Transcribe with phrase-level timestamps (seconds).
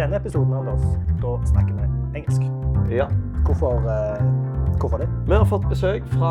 [0.00, 0.84] denne episoden, Anders,
[1.20, 2.46] da snakker vi engelsk.
[2.90, 3.06] Ja.
[3.44, 4.22] Hvorfor, eh,
[4.80, 5.08] hvorfor det?
[5.28, 6.30] Vi har fått besøk fra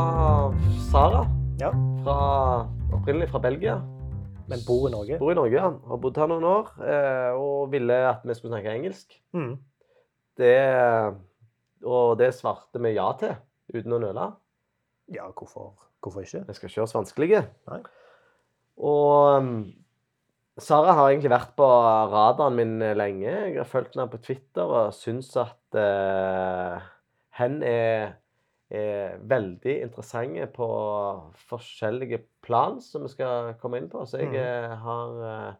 [0.89, 1.25] Sara.
[1.61, 1.69] Ja.
[2.03, 2.15] Fra,
[2.95, 3.77] opprinnelig fra Belgia.
[4.49, 5.19] Men bor i Norge?
[5.21, 5.69] Bor i Norge, ja.
[5.91, 6.71] Har bodd her noen år.
[6.81, 9.13] eh, Og ville at vi skulle snakke engelsk.
[9.33, 9.59] Mm.
[10.39, 10.55] Det,
[11.85, 13.35] og det svarte vi ja til,
[13.73, 14.31] uten å nøle.
[15.13, 16.45] Ja, hvorfor, hvorfor ikke?
[16.47, 17.43] Vi skal ikke gjøre oss vanskelige.
[17.69, 17.79] Nei.
[18.79, 19.53] Og um,
[20.63, 21.65] Sara har egentlig vært på
[22.11, 23.29] radaren min lenge.
[23.29, 26.79] Jeg har fulgt henne på Twitter og syns at uh,
[27.39, 28.13] hen er,
[28.71, 30.69] er veldig interessant på
[31.49, 34.03] forskjellige plan som vi skal komme inn på.
[34.09, 35.57] Så jeg eh, har uh,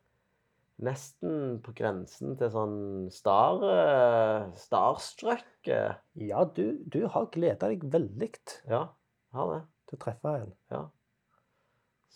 [0.85, 2.79] nesten på grensen til sånn
[3.13, 5.49] star, uh, starstruck.
[5.65, 8.31] Ja, du, du har gleda deg veldig
[8.69, 8.87] Ja,
[9.35, 9.61] har det.
[9.89, 10.57] til å treffe henne.
[10.73, 10.87] Ja.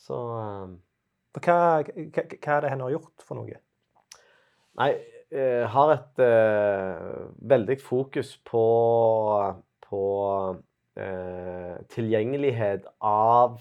[0.03, 0.79] Så For
[1.33, 3.59] hva, hva, hva er det henne har gjort for noe?
[4.79, 4.91] Nei,
[5.33, 7.13] jeg har et eh,
[7.53, 8.65] veldig fokus på,
[9.85, 10.03] på
[10.97, 13.57] eh, tilgjengelighet av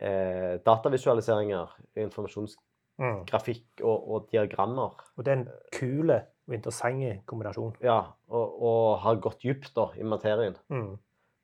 [0.00, 1.74] eh, datavisualiseringer,
[2.06, 5.04] informasjonsgrafikk og, og diagrammer.
[5.16, 5.46] Og det er en
[5.76, 7.76] kul og interessant kombinasjon.
[7.84, 8.00] Ja,
[8.32, 10.56] og, og har gått dypt i materien.
[10.72, 10.96] Mm.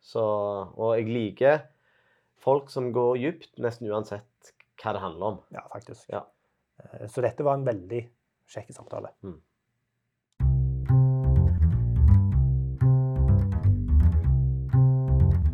[0.05, 1.64] Så, og jeg liker
[2.44, 5.39] folk som går dypt, nesten uansett hva det handler om.
[5.55, 6.08] Ja, faktisk.
[6.11, 6.25] Ja.
[6.83, 8.08] Eh, Så dette var en veldig
[8.50, 9.08] kjekk samtale.
[9.22, 9.39] Mm.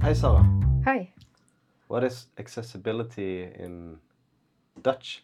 [0.02, 0.44] Hei, Sara.
[0.84, 1.12] Hei.
[1.88, 3.98] What is accessibility in
[4.82, 5.22] Dutch?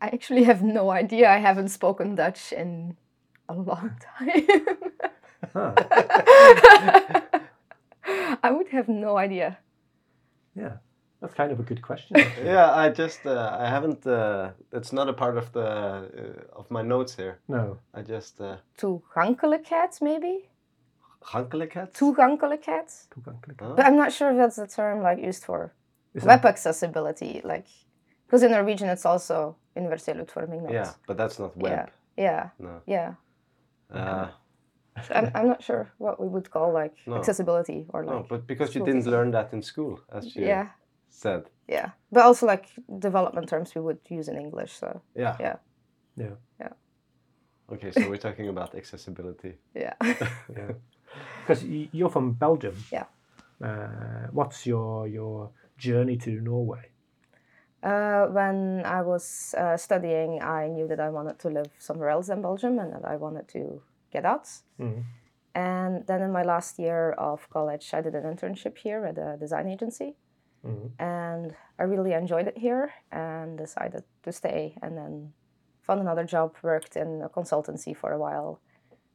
[0.00, 1.28] I actually have no idea.
[1.28, 2.96] I haven't spoken Dutch in
[3.48, 4.46] a long time.
[5.52, 5.72] Huh.
[8.42, 9.58] I would have no idea.
[10.54, 10.76] Yeah,
[11.20, 12.16] that's kind of a good question.
[12.44, 14.06] Yeah, I just uh, I haven't.
[14.06, 17.38] Uh, it's not a part of the uh, of my notes here.
[17.48, 17.78] no.
[17.94, 20.48] I just uh, Toegankelijkheid, maybe?
[21.20, 21.92] Toegankelijkheid?
[21.92, 23.06] Toegankelijkheid?
[23.08, 23.60] Toegankelijk.
[23.60, 23.74] Huh?
[23.74, 25.72] But I'm not sure if that's the term like used for
[26.14, 27.40] Is web that- accessibility.
[27.44, 27.66] Like,
[28.26, 30.62] because in Norwegian it's also universell utforming.
[30.62, 31.72] not- Yeah, but that's not web.
[31.72, 31.86] Yeah.
[32.16, 32.48] Yeah.
[32.58, 32.80] No.
[32.86, 33.14] Yeah.
[33.94, 34.28] Uh,
[35.00, 37.16] So I'm, I'm not sure what we would call like No.
[37.16, 38.14] accessibility or like.
[38.16, 40.66] no, but because you didn't learn that in school, as you Yeah.
[41.08, 41.50] Said.
[41.68, 41.90] Yeah.
[42.12, 44.72] But also like development terms we would use in English.
[44.72, 45.36] So Yeah.
[45.40, 45.56] Yeah.
[46.16, 46.36] Yeah.
[47.70, 49.54] Okay, so we're talking about accessibility.
[49.74, 49.94] yeah.
[50.56, 50.72] Yeah.
[51.46, 52.76] Because you're from Belgium.
[52.92, 53.04] Yeah.
[53.62, 56.90] Uh, what's your your journey to Norway?
[57.82, 62.26] Uh, when I was uh, studying, I knew that I wanted to live somewhere else
[62.26, 63.82] than Belgium and that I wanted to
[64.12, 64.48] get out.
[64.78, 65.04] Mhm.
[65.54, 69.36] And then in my last year of college, I did an internship here at a
[69.40, 70.14] design agency.
[70.68, 70.90] Mhm.
[70.98, 74.76] And I really enjoyed it here and decided to stay.
[74.82, 75.32] And then
[75.82, 78.60] found another job, worked in a consultancy for a while,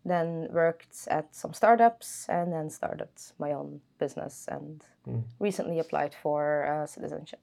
[0.05, 5.23] then worked at some startups, and then started my own business and Mm.
[5.39, 7.39] recently applied for uh, citizenship.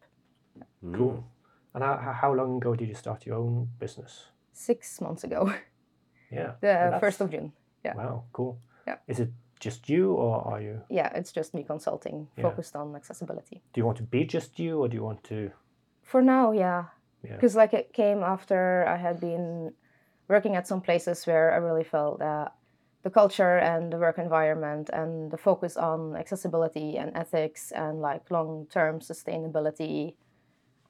[0.92, 1.24] Cool.
[1.74, 4.32] And how, how- how long ago did you start your own business?
[4.52, 5.52] Six months ago.
[6.30, 6.54] Yeah.
[6.60, 7.52] The first of June.
[7.84, 7.96] yeah.
[7.96, 8.58] Wow, cool.
[8.86, 8.98] Yeah.
[9.06, 10.80] Is it just you, or are you?
[10.88, 12.42] Yeah, it's just me consulting, Yeah.
[12.42, 13.62] focused on accessibility.
[13.72, 15.52] Do you want to be just you, or do you want to?
[16.02, 16.86] For now, yeah,
[17.22, 17.34] Yeah.
[17.34, 19.74] because like it came after I had been
[20.28, 22.54] working at some places where I really felt that
[23.02, 28.30] the culture and the work environment and the focus on accessibility and ethics and like
[28.30, 30.16] long-term sustainability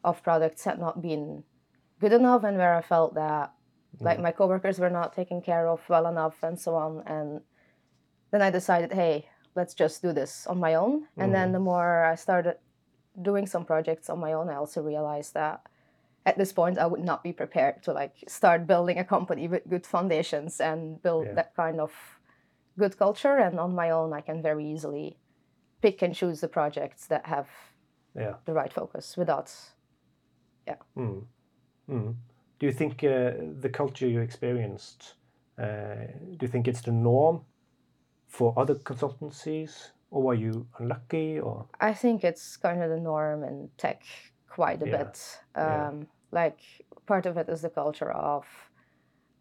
[0.02, 1.44] of products had not been
[2.00, 3.52] good enough, and where I felt that
[4.00, 4.22] like mm.
[4.22, 7.40] my coworkers were not taken care of well enough and so on and
[8.30, 12.04] then i decided hey let's just do this on my own and then the more
[12.04, 12.56] i started
[13.22, 15.60] doing some projects on my own i also realized that
[16.26, 19.68] at this point i would not be prepared to like start building a company with
[19.68, 21.34] good foundations and build Yeah.
[21.34, 21.92] that kind of
[22.78, 25.18] good culture and on my own i can very easily
[25.82, 27.48] pick and choose the projects that have
[28.14, 28.34] Yeah.
[28.44, 29.50] the right focus without
[30.96, 31.26] Mm.
[31.88, 32.14] Mm.
[32.58, 35.14] Do you think uh, the culture you experienced?
[35.58, 36.06] Uh,
[36.36, 37.44] do you think it's the norm
[38.30, 41.40] for other consultancies, or were you unlucky?
[41.40, 44.02] Or I think it's kind of the norm in tech
[44.48, 44.98] quite a Yeah.
[44.98, 45.40] bit.
[45.56, 45.88] Yeah.
[45.88, 46.60] Um, Like
[47.06, 48.46] part of it is the culture of,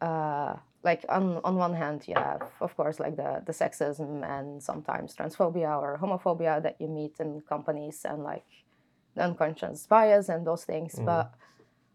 [0.01, 4.63] uh, like on on one hand you have of course like the the sexism and
[4.63, 8.49] sometimes transphobia or homophobia that you meet in companies and like
[9.15, 10.95] the unconscious bias and those things.
[10.95, 11.05] Mm.
[11.05, 11.27] But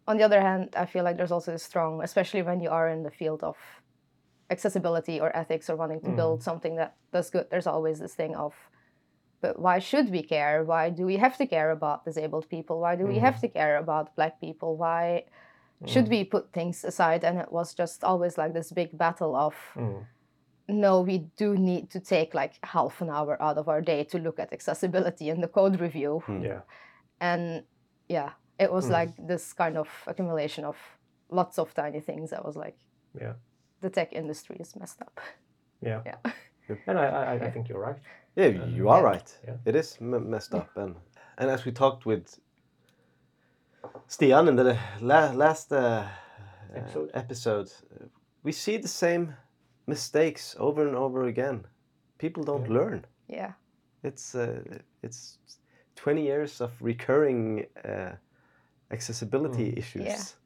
[0.07, 2.89] on the other hand, I feel like there's also a strong, especially when you are
[2.89, 3.57] in the field of
[4.51, 6.17] accessibility or ethics or wanting to Mm.
[6.17, 8.55] build something that does good, there's always this thing of,
[9.41, 10.65] but why should we care?
[10.65, 12.81] Why do we have to care about disabled people?
[12.81, 13.21] Why do we Mhm.
[13.27, 14.77] have to care about black people?
[14.77, 15.25] Why
[15.87, 19.55] should we put things aside and it was just always like this big battle of
[19.75, 20.07] Mm.
[20.69, 24.19] no we do need to take like half an hour out of our day to
[24.19, 26.63] look at accessibility in the code review Yeah.
[27.21, 27.65] and
[28.09, 28.93] yeah it was Mm.
[28.99, 30.79] like this kind of accumulation of
[31.29, 32.79] lots of tiny things that was like
[33.21, 33.35] Yeah.
[33.85, 35.21] The tech industry is messed up
[35.87, 36.03] Yeah.
[36.07, 36.77] Yeah.
[36.87, 38.01] And I, I, I think you're right.
[38.37, 38.47] Yeah,
[38.77, 39.11] you are Yeah.
[39.13, 39.39] right.
[39.49, 39.57] Yeah.
[39.67, 40.95] It is m- messed up, and
[41.39, 42.41] and as we talked with
[44.09, 46.09] Stian in the la- last uh, uh,
[46.75, 47.11] Episode.
[47.15, 48.07] episode, uh,
[48.43, 49.35] we see the same
[49.87, 51.67] mistakes over and over again.
[52.19, 52.79] People don't Yeah.
[52.79, 53.05] learn.
[53.29, 53.53] yeah
[54.03, 54.63] It's uh,
[55.03, 55.39] it's
[55.97, 58.13] twenty years of recurring uh,
[58.91, 59.79] accessibility Mm.
[59.79, 60.37] issues.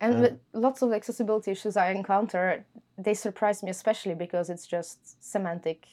[0.00, 0.06] Yeah.
[0.08, 2.64] And with lots of accessibility issues I encounter,
[2.98, 5.86] they surprise me especially because it's just semantic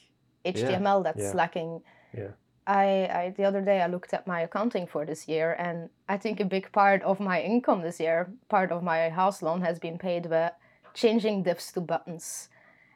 [0.45, 1.31] HTML that's Yeah.
[1.33, 1.81] lacking.
[2.13, 2.31] Yeah.
[2.65, 2.85] I,
[3.19, 6.39] I the other day I looked at my accounting for this year, and I think
[6.39, 9.97] a big part of my income this year, part of my house loan, has been
[9.97, 10.51] paid by
[10.93, 12.49] changing divs to buttons,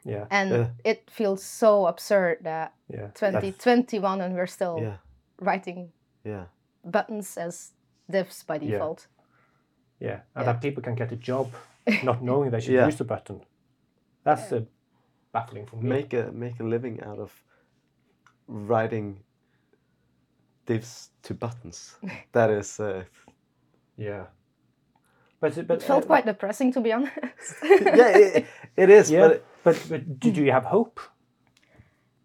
[0.04, 0.26] Yeah.
[0.30, 0.66] and Yeah.
[0.84, 3.08] it feels so absurd that Yeah.
[3.14, 4.96] 2021 and we're still Yeah,
[5.40, 5.92] writing
[6.24, 6.44] yeah,
[6.84, 7.72] buttons as
[8.10, 9.06] divs by default.
[10.02, 10.20] Yeah.
[10.34, 10.52] And Yeah.
[10.52, 11.46] that people can get a job
[12.04, 12.86] not knowing they should Yeah.
[12.88, 13.40] use the button.
[14.24, 14.60] That's uh,
[15.32, 15.88] baffling for me.
[15.88, 17.44] make a make a living out of
[18.48, 19.24] writing
[20.66, 21.96] divs to buttons.
[22.32, 22.80] that is.
[22.80, 23.04] Uh,
[23.96, 24.26] yeah.
[25.40, 27.14] But but It felt uh, quite depressing to be honest.
[27.62, 28.46] yeah, it,
[28.76, 29.10] it is.
[29.10, 29.28] yeah.
[29.28, 31.00] But But but do, do you have hope?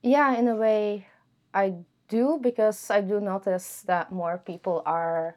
[0.04, 1.08] Yeah, in a way,
[1.54, 1.74] I
[2.10, 5.36] do because I do notice that more people are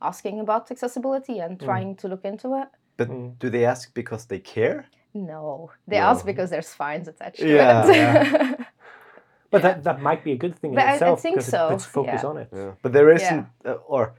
[0.00, 2.68] asking about accessibility and trying to look into it.
[2.96, 3.38] but Mm.
[3.38, 4.84] do they ask because they care?
[5.14, 6.06] No, they No.
[6.10, 7.96] ask because there's fines attached to Yeah, it.
[7.96, 8.54] yeah.
[9.52, 11.50] But that, that might be a good thing in But I- I itself think because
[11.50, 12.28] so, it puts focus yeah.
[12.30, 12.48] on it.
[12.52, 12.72] Yeah.
[12.82, 14.12] But there isn't, uh, or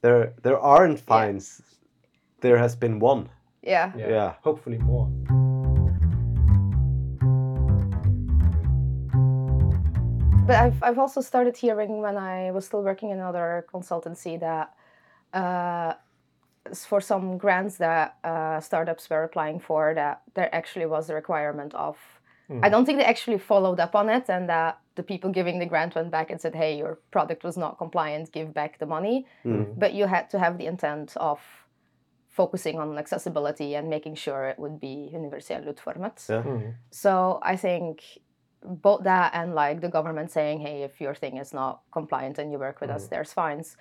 [0.00, 1.62] there there aren't fines.
[2.40, 3.28] There has been one.
[3.62, 3.92] yeah.
[3.96, 4.08] Yeah.
[4.10, 4.32] Yeah.
[4.42, 5.08] Hopefully more.
[10.46, 14.74] But I've, I've also started hearing when I was still working in another consultancy that
[15.32, 15.94] uh,
[16.74, 21.74] for some grants that uh, startups were applying for, that there actually was a requirement
[21.74, 21.96] of.
[22.62, 25.64] I don't think they actually followed up on it, and that the people giving the
[25.64, 28.30] grant went back and said, "Hey, your product was not compliant.
[28.30, 29.78] Give back the money." Mm.
[29.78, 31.40] But you had to have the intent of
[32.28, 36.28] focusing on accessibility and making sure it would be universal utformet.
[36.28, 36.42] Yeah.
[36.42, 36.74] Mm.
[36.90, 38.02] So I think
[38.62, 42.52] both that and like the government saying, hey, if your thing is not compliant and
[42.52, 43.76] you work with us, there's fines.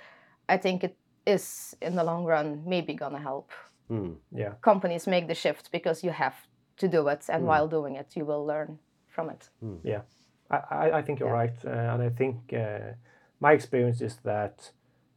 [0.49, 0.97] I think it
[1.31, 3.51] is in the long run maybe gonna help
[3.89, 4.15] Mm.
[4.31, 4.53] Yeah.
[4.61, 6.35] companies make the shift because you have
[6.77, 9.49] to do it, and while doing it, you will learn from it.
[9.83, 10.01] Yeah,
[10.49, 10.57] I,
[10.87, 11.41] I, I think you're Yeah.
[11.41, 12.93] right, uh, and I think uh,
[13.39, 14.73] my experience is that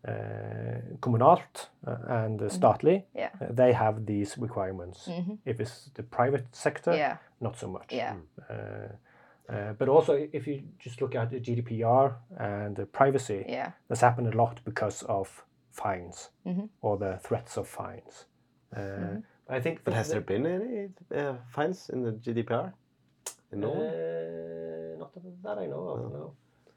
[0.08, 3.18] uh, kommunalt uh, and uh, statlig, Mm-hmm.
[3.18, 3.30] Yeah.
[3.40, 5.08] uh, they have these requirements.
[5.08, 5.38] Mhm.
[5.44, 7.92] If it's the private sector, Yeah, not so much.
[7.92, 8.14] yeah,
[8.50, 8.88] Uh,
[9.52, 14.00] uh, but also, if you just look at the GDPR and the privacy, yeah, that's
[14.02, 16.68] happened a lot because of fines Mhm.
[16.80, 18.26] or the threats of fines.
[18.76, 19.18] Uh, Mm-hmm.
[19.56, 19.84] I think.
[19.84, 22.72] But has there been any uh, fines in the GDPR?
[23.52, 23.88] In Norway?
[23.88, 25.12] Uh, not
[25.42, 26.34] that I know of, no.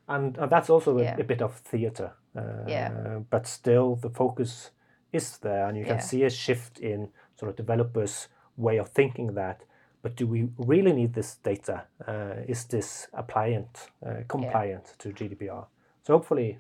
[0.10, 1.20] And, and that's also a, Yeah.
[1.20, 2.12] a bit of theatre.
[2.36, 3.20] Uh, Yeah.
[3.30, 4.72] But still, the focus
[5.12, 6.02] is there, and you can Yeah.
[6.04, 9.64] see a shift in sort of developers' way of thinking that.
[10.02, 11.88] But do we really need this data?
[12.08, 15.68] Uh, is this appliant, uh, compliant to GDPR?
[16.04, 16.60] So hopefully,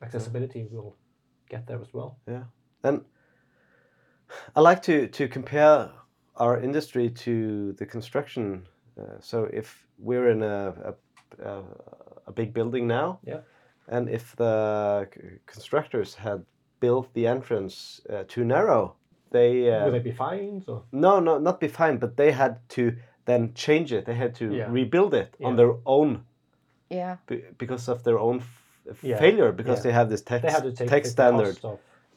[0.00, 0.94] accessibility will
[1.48, 2.16] get there as well.
[2.26, 2.44] Yeah.
[2.82, 3.04] And
[4.56, 5.90] I like to, to compare
[6.36, 8.66] our industry to the construction.
[9.00, 10.74] Uh, so if we're in a,
[11.42, 11.62] a, a,
[12.26, 13.40] a big building now, Yeah.
[13.88, 15.08] and if the
[15.46, 16.44] constructors had
[16.80, 18.94] built the entrance uh, too narrow,
[19.30, 20.82] they uh, Will they be fines or?
[20.92, 24.04] no no not be fine, but they had to then change it.
[24.06, 24.66] They had to Yeah.
[24.70, 26.24] rebuild it on their own
[26.90, 28.62] yeah, be- because of their own f-
[29.02, 29.18] Yeah.
[29.18, 29.82] failure because Yeah.
[29.82, 31.58] they have this text They have text standard.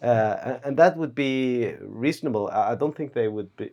[0.01, 2.49] Uh, and that would be reasonable.
[2.71, 3.69] I don't think they would be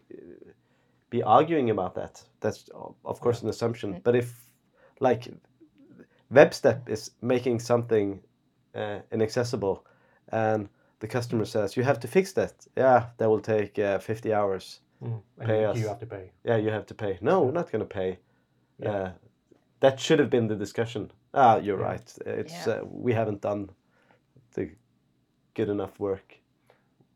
[1.11, 2.23] be arguing about that.
[2.40, 2.69] That's
[3.05, 4.00] of course an assumption.
[4.05, 4.28] But if
[5.00, 5.33] like
[6.31, 8.21] WebStep is making something
[8.75, 9.87] uh, inaccessible,
[10.28, 10.69] and
[11.00, 14.81] the customer says you have to fix that, yeah, that will take uh, fifty hours.
[15.02, 15.78] Mm, and Pay you, us.
[15.78, 16.33] you have to pay.
[16.45, 17.19] Yeah, you have to pay.
[17.21, 18.19] No, we're not going to pay.
[18.83, 18.93] Yeah.
[18.93, 19.11] Uh,
[19.81, 21.11] that should have been the discussion.
[21.35, 21.90] Ah, you're Yeah.
[21.92, 22.18] right.
[22.26, 22.75] It's Yeah.
[22.80, 23.70] uh, we haven't done
[24.54, 24.70] the
[25.54, 26.40] good enough work.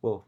[0.02, 0.24] Well,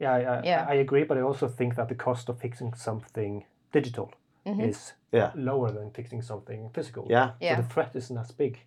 [0.00, 0.66] Yeah, I, I, Yeah.
[0.68, 4.12] I agree, but I also think that the cost of fixing something digital
[4.46, 4.68] Mhm.
[4.68, 5.32] is Yeah.
[5.34, 7.06] lower than fixing something physical.
[7.10, 7.32] yeah.
[7.40, 8.58] yeah, So the threat isn't as big.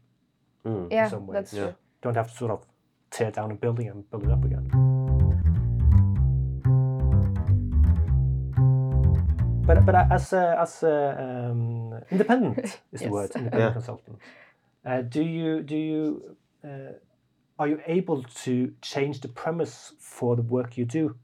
[0.65, 0.91] Mm.
[0.91, 1.08] yeah.
[1.10, 1.63] some ways, That's yeah.
[1.63, 1.75] true.
[2.01, 2.65] Don't have to sort of
[3.10, 4.70] tear down a building and build it up again.
[9.65, 12.58] But but as a, as a, um, independent
[12.91, 13.12] is the Yes.
[13.12, 13.74] word independent Yeah.
[13.74, 14.20] consultant.
[14.86, 16.94] Uh, do you do you uh,
[17.60, 21.15] are you able to change the premise for the work you do,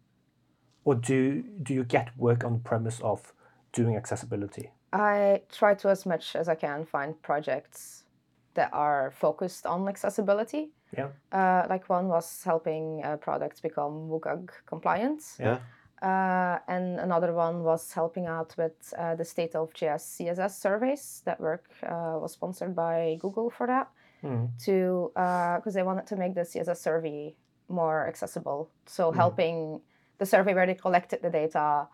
[0.86, 3.34] or do do you get work on the premise of
[3.74, 4.72] doing accessibility?
[4.94, 8.06] I try to, as much as I can, find projects
[8.54, 10.70] that are focused on accessibility.
[10.98, 11.10] Yeah.
[11.32, 15.22] Uh, like one was helping uh, products become WCAG compliant.
[15.40, 15.60] Yeah.
[16.02, 21.22] Uh, and another one was helping out with uh, the state of JS CSS surveys.
[21.26, 23.88] That work uh, was sponsored by Google for that,
[24.24, 24.50] Mm.
[24.66, 25.12] to
[25.58, 27.36] because they wanted to make the CSS survey
[27.70, 28.70] more accessible.
[28.86, 29.82] So helping
[30.18, 31.88] the survey where they collected the data,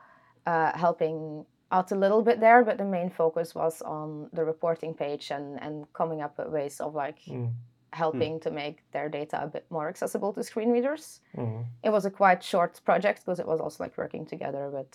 [0.45, 4.93] uh, helping out a little bit there, but the main focus was on the reporting
[4.93, 7.51] page and and coming up with ways of like Mm.
[7.93, 11.65] Helping to make their data a bit more accessible to screen readers Mm.
[11.83, 14.93] it was a quite short project because it was also like working together with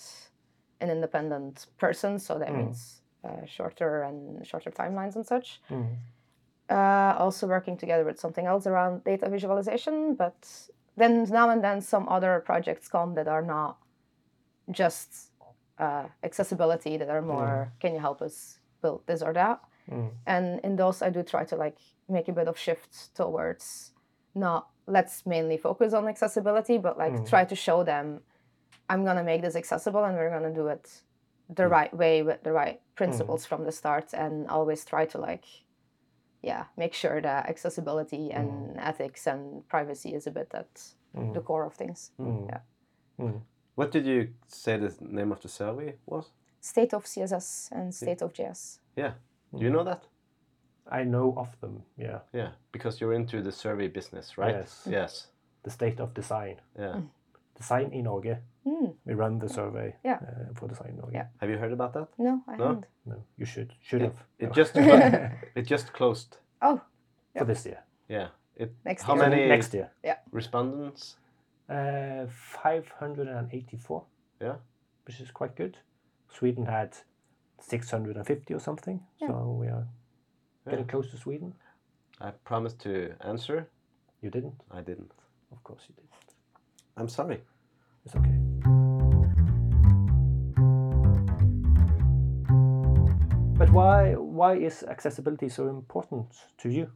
[0.81, 2.57] an independent person so that Mm.
[2.59, 2.79] means
[3.27, 5.95] uh, shorter and shorter timelines and such Mm.
[6.71, 10.37] uh, also working together with something else around data visualization but
[11.01, 13.79] then now and then some other projects come that are not
[14.71, 15.31] just
[15.79, 20.11] uh, accessibility that are more can you help us build this or that Mm.
[20.27, 21.79] and in those i do try to like
[22.09, 23.93] make a bit of shift towards
[24.35, 27.29] not let's mainly focus on accessibility but like Mm.
[27.29, 28.21] try to show them
[28.91, 31.03] i'm going to make this accessible and we're going to do it
[31.55, 35.45] the right way with the right principles from the start and always try to like
[36.43, 40.73] yeah make sure that accessibility and ethics and privacy is a bit at
[41.17, 41.33] Mm.
[41.35, 42.49] the core of things Mm.
[42.51, 42.61] Yeah.
[43.19, 43.41] Mm.
[43.75, 46.27] What did you say the name of the survey was?
[46.61, 49.13] state of css and state of js Yeah.
[49.57, 50.03] Do you know that?
[50.91, 51.83] I know of them.
[51.97, 52.21] Yeah.
[52.33, 54.55] Yeah, because you're into the survey business, right?
[54.57, 54.87] Yes.
[54.91, 55.27] Yes.
[55.63, 56.57] The state of design.
[56.79, 57.01] Yeah.
[57.57, 58.37] Design in Norge.
[58.67, 60.19] Mm, We run the survey Yeah.
[60.23, 61.15] uh, for Design Norge.
[61.15, 61.27] Yeah.
[61.41, 62.09] Have you heard about that?
[62.19, 62.65] no i No?
[62.67, 64.25] haven't No, you should should It- have.
[64.39, 64.53] It No.
[64.53, 64.77] just
[65.57, 66.37] it just closed.
[66.63, 66.81] oh
[67.37, 67.83] for this year.
[68.09, 68.29] Yeah.
[68.57, 69.29] It Next how year.
[69.29, 69.91] many Next year.
[70.05, 70.17] Yeah.
[70.33, 71.17] Respondents?
[71.69, 74.05] Uh, 584,
[74.41, 74.57] Yeah.
[75.07, 75.77] which is quite good.
[76.29, 76.97] Sweden had
[77.61, 79.29] 650 or something, Yeah.
[79.29, 79.87] so we are
[80.69, 80.91] getting Yeah.
[80.93, 81.55] close to Sweden.
[82.21, 83.69] I promised to answer.
[84.23, 84.55] You didn't?
[84.71, 85.13] I didn't.
[85.53, 86.35] Of course you didn't.
[86.97, 87.43] I'm sorry.
[88.05, 88.35] It's okay.
[93.59, 96.91] But why why is accessibility so important to you?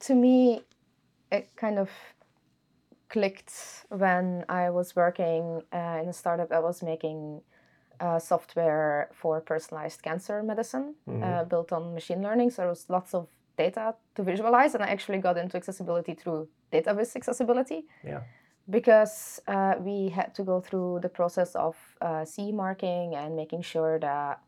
[0.00, 0.60] to me,
[1.32, 1.88] it kind of
[3.08, 3.52] clicked
[3.88, 7.40] when I was working uh, in a startup that was making
[8.00, 12.50] uh, software for personalized cancer medicine uh, built on machine learning.
[12.50, 16.48] So there was lots of data to visualize, and I actually got into accessibility through
[16.72, 18.20] DataVis accessibility Yeah.
[18.68, 23.62] because uh, we had to go through the process of uh, CE marking and making
[23.62, 24.40] sure that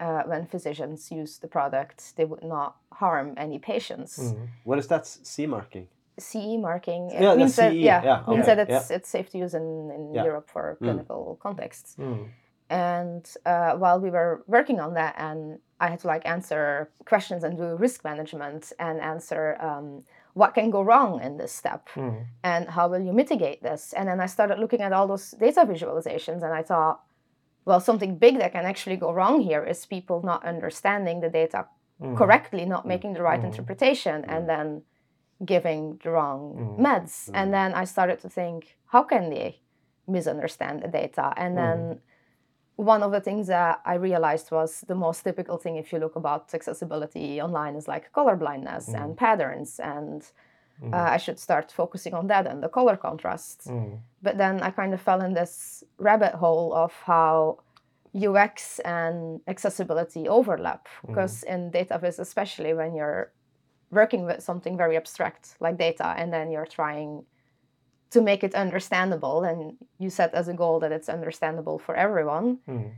[0.00, 4.18] uh, when physicians use the product, they would not harm any patients.
[4.18, 4.48] Mm.
[4.64, 5.86] What is that s- C marking?
[6.18, 9.38] CE marking it Yeah, means that CE, yeah, yeah, means that it's it's safe to
[9.38, 10.24] use in, in Yeah.
[10.24, 11.96] Europe for clinical contexts.
[11.98, 12.28] Mm.
[12.70, 17.44] And uh, while we were working on that, and I had to like answer questions
[17.44, 22.24] and do risk management and answer um, what can go wrong in this step Mm.
[22.42, 23.92] and how will you mitigate this.
[23.92, 27.02] And then I started looking at all those data visualizations, and I thought,
[27.66, 31.66] well, something big that can actually go wrong here is people not understanding the data
[32.02, 32.16] Mm.
[32.16, 34.82] correctly, not making the right interpretation, and then
[35.44, 37.30] giving the wrong meds.
[37.32, 39.60] And then I started to think, how can they
[40.08, 41.32] misunderstand the data?
[41.36, 42.00] And then
[42.76, 46.16] one of the things that I realized was the most typical thing if you look
[46.16, 50.24] about accessibility online is like color blindness and patterns and
[50.92, 53.68] uh, I should start focusing on that and the color contrasts.
[53.68, 53.98] Mm.
[54.22, 57.58] But then I kind of fell in this rabbit hole of how
[58.14, 60.88] UX and accessibility overlap.
[61.06, 63.32] Because in DataVis, especially when you're
[63.90, 67.24] working with something very abstract like data, and then you're trying
[68.14, 69.60] to make it understandable, and
[70.02, 72.90] you set as a goal that it's understandable for everyone, Mm.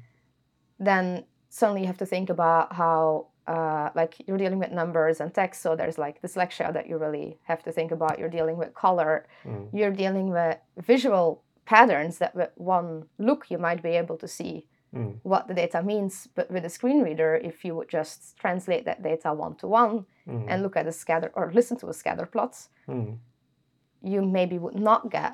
[0.89, 5.33] then suddenly you have to think about how uh, like you're dealing with numbers and
[5.33, 8.71] text so there's like dyslexia that you really have to think about you're dealing with
[8.75, 9.13] color
[9.45, 9.69] Mm.
[9.79, 10.57] you're dealing with
[10.93, 11.27] visual
[11.65, 12.89] patterns that with one
[13.29, 14.55] look you might be able to see
[14.95, 15.13] Mm.
[15.23, 19.01] what the data means but with a screen reader if you would just translate that
[19.11, 19.95] data one to one
[20.27, 20.45] Mm.
[20.51, 22.55] and look at a scatter or listen to a scatter plot
[22.89, 23.19] Mm.
[24.13, 25.33] You maybe would not get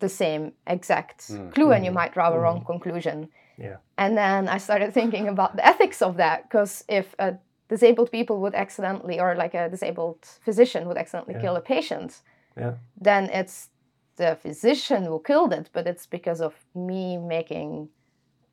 [0.00, 1.52] the same exact Mm.
[1.54, 3.76] clue and you might draw a wrong conclusion Yeah.
[4.02, 7.28] and then I started thinking about the ethics of that because if a
[7.68, 12.22] disabled people would accidentally, or like a disabled physician would accidentally kill a patient,
[12.56, 12.74] Yeah.
[13.00, 13.70] then it's
[14.16, 17.88] the physician who killed it, but it's because of me making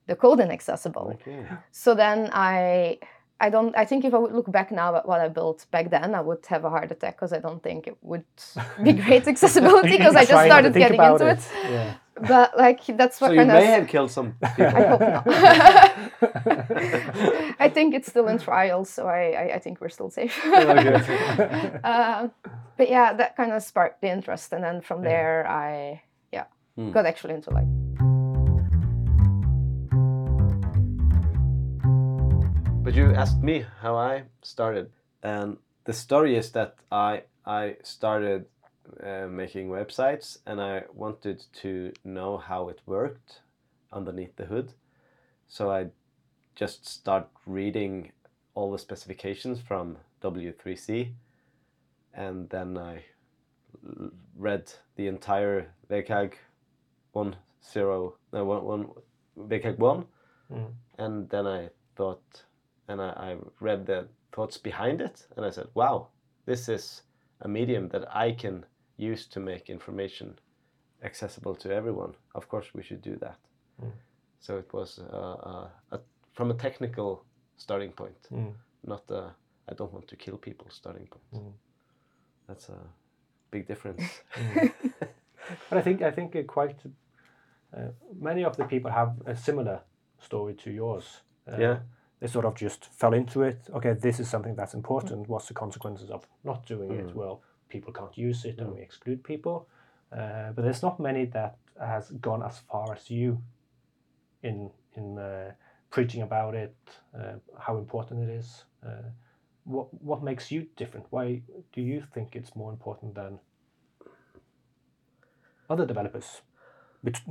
[0.07, 1.07] the code inaccessible.
[1.15, 1.45] Okay.
[1.71, 2.99] So then I
[3.41, 5.89] I don't I think if I would look back now at what I built back
[5.89, 8.25] then, I would have a heart attack because I don't think it would
[8.83, 11.39] be great accessibility because I just Try not to started getting into it.
[11.69, 11.93] Yeah.
[12.27, 14.75] But like that's what So you kind may of have killed some People.
[14.75, 15.23] I hope not.
[17.65, 20.37] I think it's still in trial, so I, I, I think we're still safe.
[20.45, 22.27] uh,
[22.77, 25.09] but yeah, that kind of sparked the interest, and then from Yeah.
[25.09, 26.01] there, I
[26.33, 26.43] yeah
[26.75, 26.91] Hmm.
[26.91, 27.67] got actually into like
[32.89, 34.89] But you asked me how I started,
[35.21, 38.47] and the story is that I I started
[39.03, 43.41] uh, making websites, and I wanted to know how it worked
[43.93, 44.73] underneath the hood.
[45.47, 45.89] So I
[46.55, 48.11] just start reading
[48.55, 51.13] all the specifications from W3C,
[52.15, 53.03] and then I
[54.35, 56.33] read the entire WCAG
[57.11, 58.89] one zero no one one
[59.37, 60.05] WCAG one,
[60.51, 60.73] Mm.
[60.97, 62.45] and then I thought,
[62.89, 66.07] and I, I read the thoughts behind it, and I said, wow,
[66.45, 67.03] this is
[67.41, 68.65] a medium that I can
[68.97, 70.37] use to make information
[71.03, 72.13] accessible to everyone.
[72.35, 73.39] Of course, we should do that.
[73.81, 73.91] Mm.
[74.39, 75.99] So it was uh, uh, a,
[76.33, 77.23] from a technical
[77.57, 78.53] starting point, Mm.
[78.83, 79.35] not a
[79.71, 81.43] I don't want to kill people starting point.
[81.43, 81.53] Mm.
[82.47, 82.79] That's a
[83.51, 84.03] big difference.
[85.69, 86.75] But I think I think uh, quite
[87.77, 89.79] uh, many of the people have a similar
[90.19, 91.21] story to yours.
[91.47, 91.77] Uh, Yeah.
[92.19, 93.59] They sort of just fell into it.
[93.73, 95.29] Okay, this is something that's important.
[95.29, 97.07] What's the consequences of not doing it?
[97.07, 97.13] Mm.
[97.13, 98.75] Well, people can't use it, and Mm.
[98.75, 99.67] we exclude people.
[100.11, 103.41] Uh, but there's not many that has gone as far as you
[104.43, 105.51] in in uh,
[105.91, 106.75] preaching about it,
[107.17, 108.65] uh, how important it is.
[108.85, 109.09] Uh,
[109.63, 111.05] what what makes you different?
[111.11, 111.41] Why
[111.73, 113.39] do you think it's more important than
[115.69, 116.41] other developers?
[117.01, 117.21] Which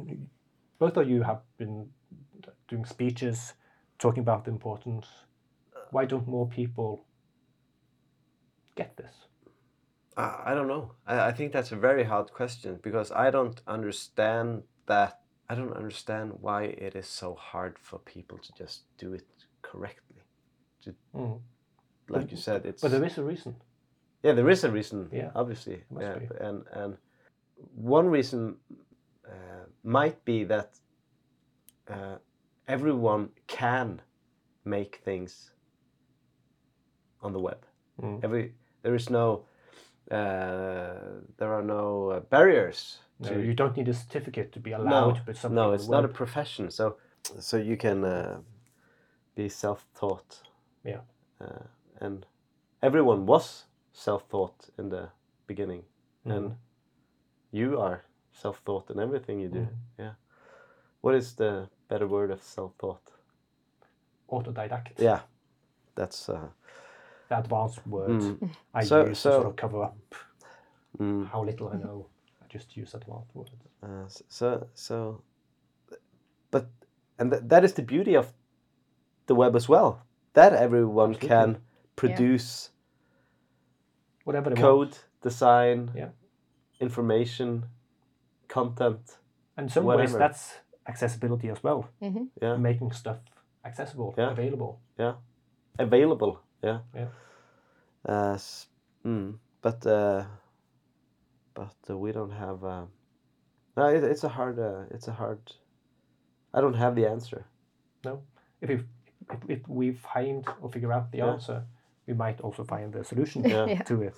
[0.79, 1.91] both of you have been
[2.69, 3.55] doing speeches
[3.99, 5.07] talking about the importance.
[5.91, 7.05] Why don't more people
[8.75, 9.15] get this?
[10.17, 10.93] I I don't know.
[11.07, 15.21] I, I think that's a very hard question because I don't understand that.
[15.51, 19.27] I don't understand why it is so hard for people to just do it
[19.63, 20.09] correctly.
[21.15, 21.41] Mm.
[22.09, 23.57] Like you said, it's But there is a reason.
[24.23, 25.09] yeah, there is a reason.
[25.13, 25.85] Yeah, obviously.
[26.01, 26.27] Yeah, be.
[26.41, 26.97] and and
[27.75, 28.57] one reason
[29.27, 30.71] uh, might be that
[31.89, 32.17] uh,
[32.69, 34.01] everyone can
[34.65, 35.51] make things
[37.23, 37.65] on the web.
[38.03, 38.21] Mm.
[38.23, 39.45] Every there is no
[40.11, 40.95] uh,
[41.39, 45.09] there are no uh, barriers No, to you don't need a certificate to be allowed
[45.09, 46.97] no, to put something no it's not a profession so
[47.41, 48.39] so you can uh,
[49.35, 50.43] be self-taught
[50.85, 51.01] Yeah.
[51.41, 51.65] uh,
[52.01, 52.27] and
[52.81, 55.09] everyone was self-taught in the
[55.47, 55.83] beginning
[56.27, 56.37] Mm.
[56.37, 56.57] and
[57.51, 59.77] you are self-taught in everything you do Mm.
[59.99, 60.15] yeah
[61.03, 63.13] what is the better word of self-taught
[64.31, 64.99] Autodidact.
[64.99, 65.21] yeah
[65.95, 66.49] that's uh,
[67.29, 69.97] The advanced word mm, I So- use so- to sort of cover up
[70.99, 71.27] mm.
[71.33, 72.07] how little I know.
[72.43, 73.51] I just use advanced words.
[73.83, 75.23] Uh, so so
[76.51, 76.67] but
[77.19, 78.33] and th- that is the beauty of
[79.27, 80.03] the web as well
[80.35, 81.29] that everyone Absolutely.
[81.29, 81.57] can
[81.97, 82.71] produce
[84.25, 84.91] Whatever they want.
[84.93, 86.11] code design Yeah.
[86.81, 87.65] information
[88.49, 89.19] content
[89.59, 90.55] In some ways, that's
[90.89, 91.89] accessibility as well.
[92.01, 93.19] hmm yeah Making stuff
[93.65, 94.31] accessible, Yeah.
[94.33, 94.81] available.
[94.99, 95.15] Yeah.
[95.79, 97.09] Available yeah Yeah.
[98.09, 98.69] uh, s-
[99.05, 100.25] mm, but uh,
[101.55, 102.87] but uh, we don't have uh,
[103.77, 105.39] no it, it's a hard uh, it's a hard
[106.55, 107.45] I don't have the answer
[108.63, 108.81] If, if, if,
[109.49, 111.33] if we find or figure out the Yeah.
[111.33, 111.63] answer,
[112.07, 113.67] we might also find the solution Yeah.
[113.75, 113.83] Yeah.
[113.85, 114.15] to it.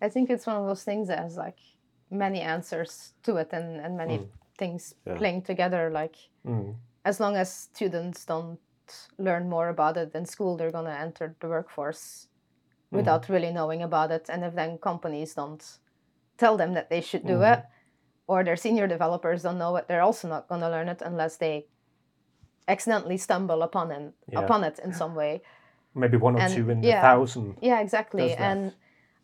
[0.00, 1.58] I think it's one of those things that has like
[2.10, 4.28] many answers to it and, and many Mm.
[4.62, 5.18] Things Yeah.
[5.20, 5.82] playing together.
[6.00, 6.74] Like Mm.
[7.10, 8.58] as long as students don't
[9.18, 12.04] learn more about it in school, they're gonna enter the workforce
[12.90, 12.96] Mm.
[12.98, 14.24] without really knowing about it.
[14.32, 15.64] And if then companies don't
[16.42, 17.52] tell them that they should do Mhm.
[17.52, 17.60] it,
[18.30, 21.54] or their senior developers don't know it, they're also not gonna learn it unless they
[22.68, 24.40] accidentally stumble upon it Yeah.
[24.44, 25.42] upon it in some way.
[25.94, 26.98] Maybe one or And- two in yeah.
[26.98, 27.48] a thousand.
[27.60, 28.28] Yeah, exactly.
[28.34, 28.72] And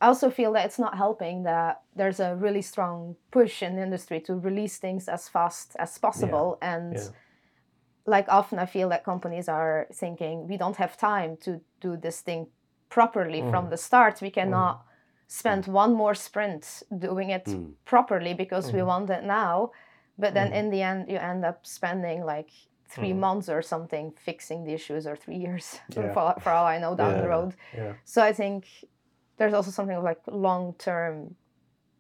[0.01, 3.83] I also feel that it's not helping that there's a really strong push in the
[3.83, 6.57] industry to release things as fast as possible.
[6.63, 7.09] And yeah.
[8.07, 12.21] like often I feel that companies are thinking we don't have time to do this
[12.21, 12.47] thing
[12.91, 13.51] properly Mm.
[13.51, 14.21] from the start.
[14.23, 14.85] We cannot
[15.27, 17.73] spend one more sprint doing it Mm.
[17.85, 18.87] properly because we Mm.
[18.87, 19.71] want it now.
[20.17, 20.55] But then Mm.
[20.61, 22.51] in the end, you end up spending like
[22.89, 23.19] three Mm.
[23.19, 26.13] months or something fixing the issues, or three years Yeah.
[26.15, 27.55] for, for all I know down the road.
[27.77, 27.93] Yeah.
[28.05, 28.67] So I think
[29.39, 31.35] there's also something of like long term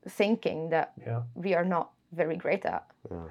[0.08, 1.22] thinking that Yeah.
[1.34, 2.84] we are not very great at.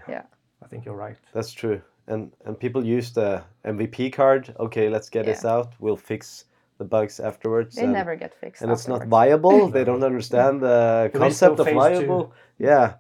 [0.08, 0.24] yeah.
[0.64, 1.18] I think you're right.
[1.34, 1.82] That's true.
[2.08, 4.56] and and people use the MVP card.
[4.60, 5.74] Okay, let's get this out.
[5.80, 6.46] We'll fix
[6.78, 7.76] the bugs afterwards.
[7.76, 8.62] They and, never get fixed.
[8.64, 9.70] and it's not viable.
[9.72, 11.80] they don't understand the Do concept of phase two?
[11.80, 12.32] viable.
[12.60, 12.94] Yeah,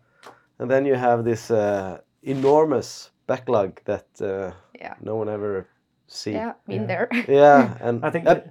[0.59, 4.95] and then you have this uh, enormous backlog that uh, Yeah.
[5.01, 5.65] no one ever
[6.07, 6.31] see.
[6.33, 6.87] Yeah, been Yeah.
[6.87, 7.07] there.
[7.27, 8.45] Yeah, and I think that-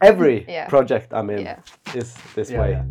[0.00, 0.68] every Yeah.
[0.68, 1.58] project I'm in yeah.
[1.94, 2.70] is this Yeah, way.
[2.70, 2.84] yeah.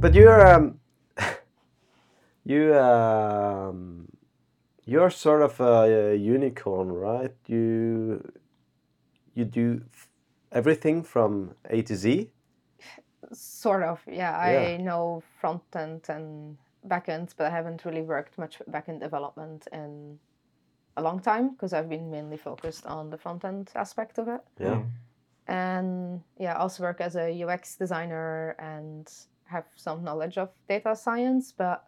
[0.00, 0.78] But you're um,
[2.44, 4.06] you um,
[4.84, 7.34] you're sort of a, unicorn, right?
[7.46, 8.22] You
[9.34, 9.82] you do
[10.52, 12.30] everything from A to Z.
[13.32, 14.50] Sort of, yeah.
[14.50, 14.60] Yeah.
[14.60, 19.00] I know front end and back end, but I haven't really worked much back end
[19.00, 20.18] development in
[20.98, 24.40] a long time because I've been mainly focused on the front end aspect of it.
[24.58, 24.66] Yeah.
[24.74, 24.86] Mm.
[25.46, 29.10] And yeah, I also work as a UX designer and
[29.44, 31.84] have some knowledge of data science, but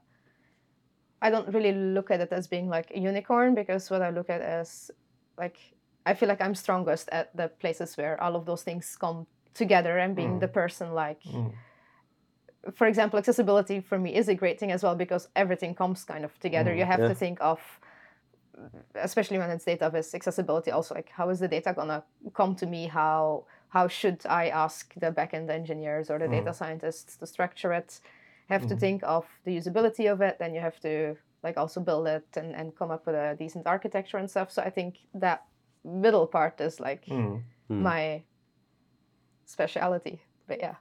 [1.20, 4.30] I don't really look at it as being like a unicorn because what I look
[4.30, 4.90] at as
[5.36, 5.58] like
[6.06, 9.98] I feel like I'm strongest at the places where all of those things come together
[9.98, 10.40] and being Mm.
[10.40, 11.52] the person like Mm.
[12.74, 16.24] for example, accessibility for me is a great thing as well because everything comes kind
[16.24, 16.72] of together.
[16.72, 17.08] Mm, you have yeah.
[17.08, 17.58] to think of,
[18.94, 22.02] especially when it's data with accessibility, also like how is the data gonna
[22.34, 22.86] come to me?
[22.86, 28.00] How how should I ask the backend engineers or the data scientists to structure it?
[28.48, 28.80] Have to Mm.
[28.80, 30.38] think of the usability of it.
[30.40, 33.66] Then you have to like also build it and, and come up with a decent
[33.66, 34.50] architecture and stuff.
[34.50, 35.44] So I think that
[35.84, 37.42] middle part is like Mm.
[37.70, 37.80] Mm.
[37.82, 38.22] my
[39.44, 40.20] speciality.
[40.46, 40.74] But yeah.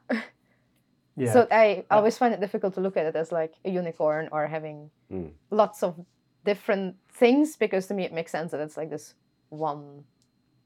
[1.15, 1.33] Yeah.
[1.33, 4.47] So I always find it difficult to look at it as like a unicorn or
[4.47, 5.31] having Mm.
[5.51, 5.95] lots of
[6.45, 9.15] different things because to me it makes sense that it's like this
[9.49, 10.03] one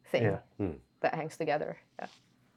[0.06, 0.40] thing Yeah.
[0.60, 0.78] Mm.
[1.02, 1.78] that hangs together.
[2.00, 2.08] Yeah.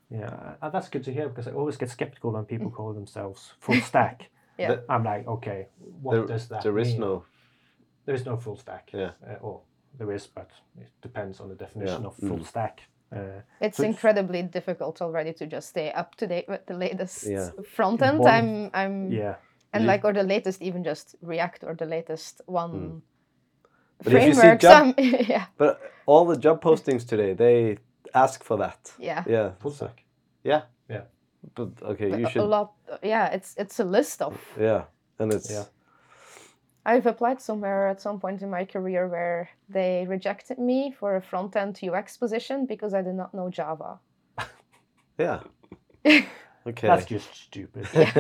[0.09, 3.55] Yeah, uh, that's good to hear because I always get skeptical when people call themselves
[3.61, 4.31] full stack.
[4.59, 4.68] Yeah.
[4.68, 5.66] The- I'm like, okay,
[6.02, 7.00] what there, does that there is mean?
[7.00, 7.24] no.
[8.05, 8.90] There is no full stack.
[8.92, 9.11] Yeah.
[9.29, 9.61] Uh, or
[9.98, 10.50] there is, but
[10.81, 12.07] it depends on the definition Yeah.
[12.09, 12.46] of full Mm.
[12.46, 12.81] stack.
[13.12, 17.26] Uh, It's So- incredibly difficult already to just stay up to date with the latest
[17.26, 17.50] Yeah.
[17.74, 18.18] front end.
[18.20, 19.37] One- I'm I'm yeah.
[19.77, 23.01] And You- like or the latest even just React or the latest one Mm.
[24.05, 24.61] But if you see framework.
[24.61, 24.95] job- some-
[25.35, 25.47] yeah.
[25.57, 27.79] But all the job postings today, they
[28.12, 28.93] ask for that.
[28.99, 29.25] Yeah.
[29.27, 29.51] Yeah.
[29.61, 30.05] Full stack.
[30.45, 30.62] Yeah.
[30.91, 31.05] Yeah.
[31.55, 32.43] But okay, But you a- should.
[32.43, 32.69] a lot
[33.03, 34.83] yeah, it's it's a list of Yeah,
[35.19, 35.51] and it's.
[35.51, 35.65] Yeah.
[36.95, 41.21] I've applied somewhere at some point in my career where they rejected me for a
[41.21, 43.99] front end UX position because I did not know Java.
[45.19, 45.41] Yeah.
[46.66, 46.88] Okay.
[46.88, 47.87] That's just stupid.
[47.92, 48.18] that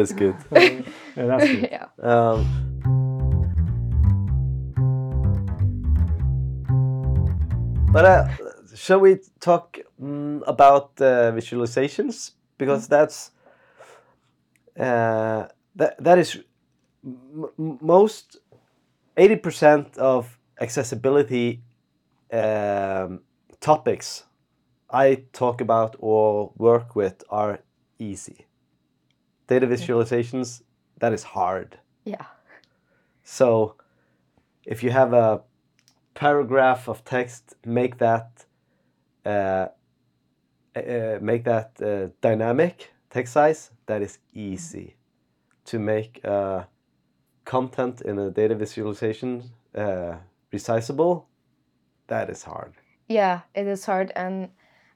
[0.00, 0.34] is good.
[0.52, 1.68] yeah, that's good.
[1.70, 1.86] yeah.
[2.02, 2.46] Um,
[7.92, 8.28] but uh,
[8.74, 13.30] shall we talk mm, about uh, visualizations because that's
[14.80, 16.40] uh, that that is
[17.04, 18.38] m- m- most
[19.18, 21.60] eighty percent of accessibility
[22.32, 23.20] um,
[23.60, 24.24] topics
[24.90, 27.60] I talk about or work with are
[27.98, 28.46] easy.
[29.46, 30.62] Data visualizations
[30.98, 31.78] that is hard.
[32.04, 32.26] Yeah.
[33.22, 33.76] So
[34.64, 35.42] if you have a
[36.14, 38.44] paragraph of text, make that
[39.26, 39.68] uh,
[40.76, 43.70] uh, make that uh, dynamic text size.
[43.86, 44.96] That is easy
[45.66, 46.64] to make uh,
[47.44, 49.42] content in a data visualization
[49.74, 50.16] uh,
[50.52, 51.24] resizable.
[52.06, 52.74] That is hard.
[53.08, 54.12] Yeah, it is hard.
[54.16, 54.50] And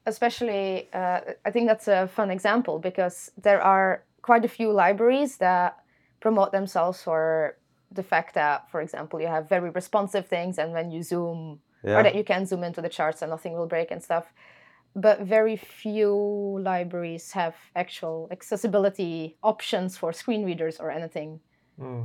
[0.08, 5.36] especially, uh, I think that's a fun example because there are quite a few libraries
[5.38, 5.70] that
[6.20, 7.56] promote themselves for
[7.92, 11.96] the fact that, for example, you have very responsive things, and when you zoom, Yeah.
[11.98, 14.26] or that you can zoom into the charts and nothing will break and stuff.
[14.94, 21.40] But very few libraries have actual accessibility options for screen readers or anything
[21.78, 22.04] Mm.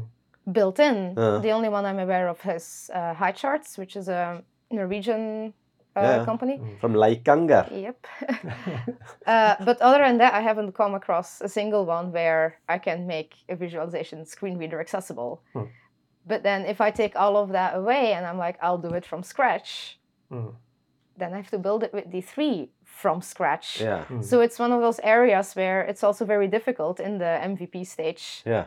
[0.52, 1.18] built in.
[1.18, 1.40] Uh.
[1.40, 5.54] The only one I'm aware of is uh, Highcharts, which is a Norwegian
[6.02, 6.26] Yeah.
[6.26, 6.60] company.
[6.82, 7.70] From Leikanger.
[7.72, 8.08] Yep.
[9.28, 13.06] uh, but other than that, I haven't come across a single one where I can
[13.08, 15.42] make a visualization screen reader accessible.
[15.54, 15.64] Hmm.
[16.26, 19.06] But then if I take all of that away and I'm like, I'll do it
[19.06, 20.00] from scratch,
[20.32, 20.56] Mm.
[21.18, 23.82] then I have to build it with D3 from scratch.
[23.82, 24.06] Yeah.
[24.10, 24.24] Mm.
[24.24, 28.42] So it's one of those areas where it's also very difficult in the MVP stage
[28.46, 28.66] Yeah.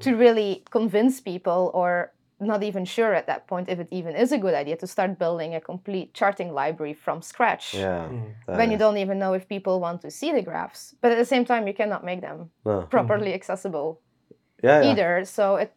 [0.00, 2.12] to really convince people or
[2.46, 5.18] not even sure at that point if it even is a good idea to start
[5.18, 8.08] building a complete charting library from scratch Yeah.
[8.10, 8.34] Mm.
[8.46, 11.18] that when you don't even know if people want to see the graphs but at
[11.18, 12.82] the same time you cannot make them No.
[12.96, 14.00] properly accessible
[14.62, 14.82] Yeah.
[14.82, 14.90] yeah.
[14.90, 15.70] either so it,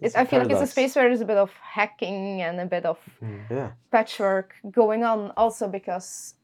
[0.00, 2.42] It's it a i feel like it's a space where there's a bit of hacking
[2.46, 3.40] and a bit of Mm.
[3.50, 3.70] Yeah.
[3.90, 6.34] patchwork going on also because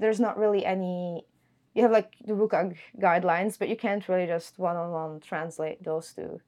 [0.00, 1.24] there's not really any
[1.76, 6.40] you have like the WCAG guidelines, but you can't really just one-on-one translate those to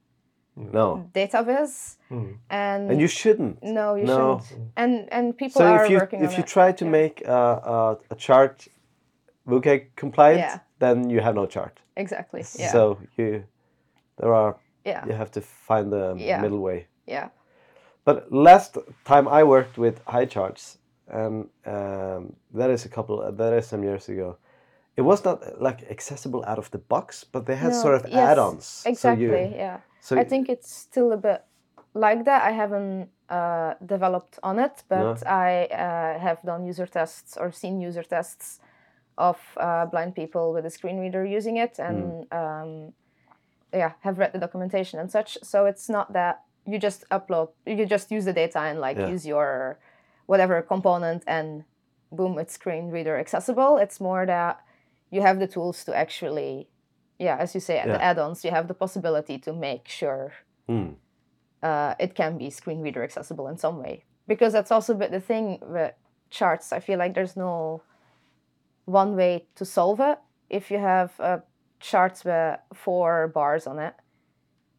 [0.59, 1.95] No, database.
[2.11, 2.37] Mm.
[2.49, 3.63] And, and you shouldn't.
[3.63, 4.41] no, you No.
[4.49, 4.71] shouldn't.
[4.75, 6.47] And and people So are if you working if you it.
[6.47, 6.91] try to yeah.
[6.91, 7.41] make a,
[7.75, 8.67] a, a chart
[9.47, 10.59] WCAG compliant, Yeah.
[10.79, 11.79] then you have no chart.
[11.95, 13.43] exactly, yeah, So you
[14.17, 16.41] there are yeah, you have to find the Yeah.
[16.41, 16.87] middle way.
[17.07, 17.29] yeah,
[18.05, 23.67] But last time I worked with Highcharts, and um, that is a couple that is
[23.67, 24.37] some years ago.
[24.97, 28.01] It was not like accessible out of the box, but they had No, sort of
[28.11, 28.83] yes, add-ons.
[28.85, 29.77] exactly, So you, yeah.
[30.01, 31.43] So I think it's still a bit
[31.93, 32.43] like that.
[32.43, 37.79] I haven't uh, developed on it, but I uh, have done user tests or seen
[37.81, 38.59] user tests
[39.17, 42.93] of uh, blind people with a screen reader using it, and um,
[43.73, 45.37] yeah, have read the documentation and such.
[45.43, 49.09] So it's not that you just upload, you just use the data and like Yeah.
[49.09, 49.79] use your
[50.25, 51.63] whatever component and
[52.11, 53.77] boom, it's screen reader accessible.
[53.77, 54.59] It's more that
[55.11, 56.69] you have the tools to actually
[57.19, 60.31] yeah, as you say, at the add-ons, you have the possibility to make sure
[60.67, 60.89] Hmm.
[61.61, 64.05] uh, it can be screen reader accessible in some way.
[64.27, 65.93] Because that's also the thing with
[66.29, 66.71] charts.
[66.71, 67.81] I feel like there's no
[68.85, 70.19] one way to solve it.
[70.49, 71.39] If you have uh,
[71.79, 73.93] charts with four bars on it,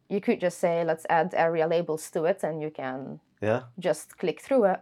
[0.09, 4.17] you could just say, let's add ARIA labels to it, and you can yeah, just
[4.17, 4.79] click through it.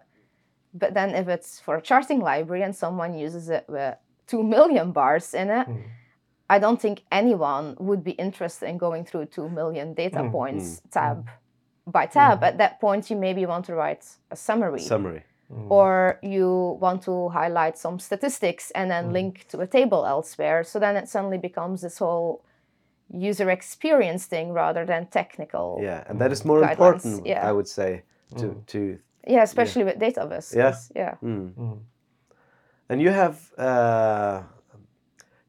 [0.74, 3.96] But then if it's for a charting library and someone uses it with
[4.28, 5.84] two million bars in it, Mm.
[6.50, 10.82] I don't think anyone would be interested in going through two million data Mm, points
[10.92, 11.28] tab
[11.86, 12.44] by tab.
[12.44, 14.80] At that point, you maybe want to write a summary.
[14.82, 15.24] summary.
[15.70, 20.64] or you want to highlight some statistics and then link to a table elsewhere.
[20.64, 22.44] So then it suddenly becomes this whole
[23.12, 25.80] user experience thing rather than technical.
[25.82, 27.50] Yeah, and that is more Guidelines, important, yeah.
[27.50, 28.04] I would say,
[28.38, 28.66] to Mm.
[28.68, 28.80] to.
[29.28, 30.56] Yeah, especially with databases.
[30.56, 30.76] Yeah.
[30.96, 31.16] Yeah.
[31.24, 31.54] Mm.
[31.58, 31.80] Mm.
[32.90, 34.44] And you have uh,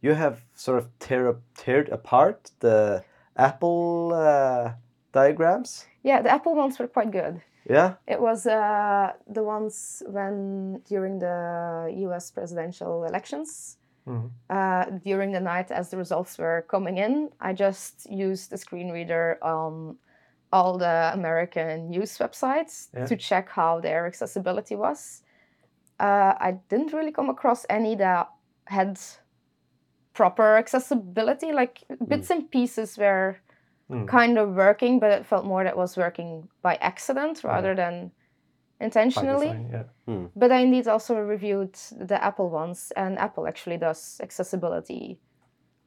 [0.02, 3.04] you have sort of tear, teared apart the
[3.36, 4.72] Apple uh,
[5.12, 5.86] diagrams.
[6.02, 7.40] Yeah, the Apple ones were quite good.
[7.68, 7.94] Yeah.
[8.06, 14.30] It was uh, the ones when during the US presidential elections, Mm.
[14.48, 18.90] uh, during the night as the results were coming in, I just used the screen
[18.90, 19.98] reader on
[20.52, 23.04] all the American news websites Yeah.
[23.06, 25.22] to check how their accessibility was.
[26.00, 28.28] Uh, I didn't really come across any that
[28.64, 28.98] had
[30.12, 33.36] proper accessibility, like bits and pieces were
[33.90, 34.06] Mm.
[34.06, 38.12] kind of working, but it felt more that was working by accident rather than
[38.80, 39.48] intentionally.
[39.48, 40.26] design, yeah.
[40.36, 45.18] But I indeed also reviewed the Apple ones, and Apple actually does accessibility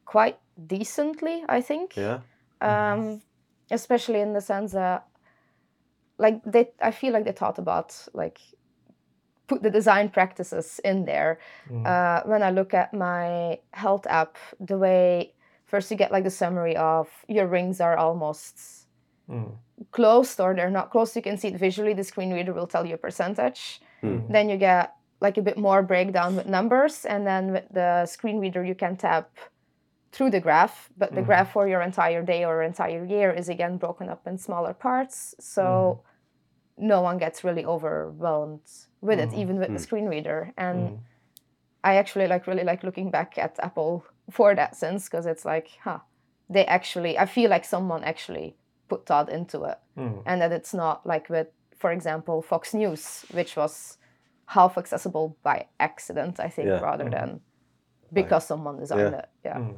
[0.04, 1.96] quite decently, I think.
[1.96, 2.20] Yeah.
[2.60, 3.22] Um,
[3.70, 5.08] especially in the sense that,
[6.18, 8.38] like, they, I feel like they thought about like
[9.46, 11.38] put the design practices in there.
[11.70, 11.86] Mm.
[11.86, 15.34] Uh, when I look at my health app, the way
[15.66, 18.86] first you get like the summary of your rings are almost
[19.26, 19.56] Mm.
[19.90, 21.16] closed or they're not closed.
[21.16, 21.94] You can see it visually.
[21.94, 23.80] The screen reader will tell you a percentage.
[24.02, 24.28] Mm.
[24.30, 28.38] Then you get like a bit more breakdown with numbers, and then with the screen
[28.38, 29.30] reader you can tap
[30.12, 30.90] through the graph.
[30.98, 31.26] But the Mhm.
[31.26, 35.34] graph for your entire day or entire year is again broken up in smaller parts,
[35.40, 36.04] so
[36.76, 38.68] no one gets really overwhelmed
[39.00, 39.38] with it, Mhm.
[39.38, 39.74] even with Mm.
[39.74, 40.52] the screen reader.
[40.56, 40.98] And Mm.
[41.84, 45.68] I actually like really like looking back at Apple for that sense because it's like,
[45.84, 46.00] huh,
[46.48, 47.18] they actually.
[47.18, 48.56] I feel like someone actually
[48.88, 50.22] put thought into it Mm.
[50.26, 53.98] and that it's not like with, for example, Fox News, which was
[54.46, 56.80] half accessible by accident, I think, Yeah.
[56.80, 57.40] rather than
[58.12, 59.18] because someone designed Yeah.
[59.18, 59.28] it.
[59.44, 59.58] Yeah.
[59.58, 59.76] Mm.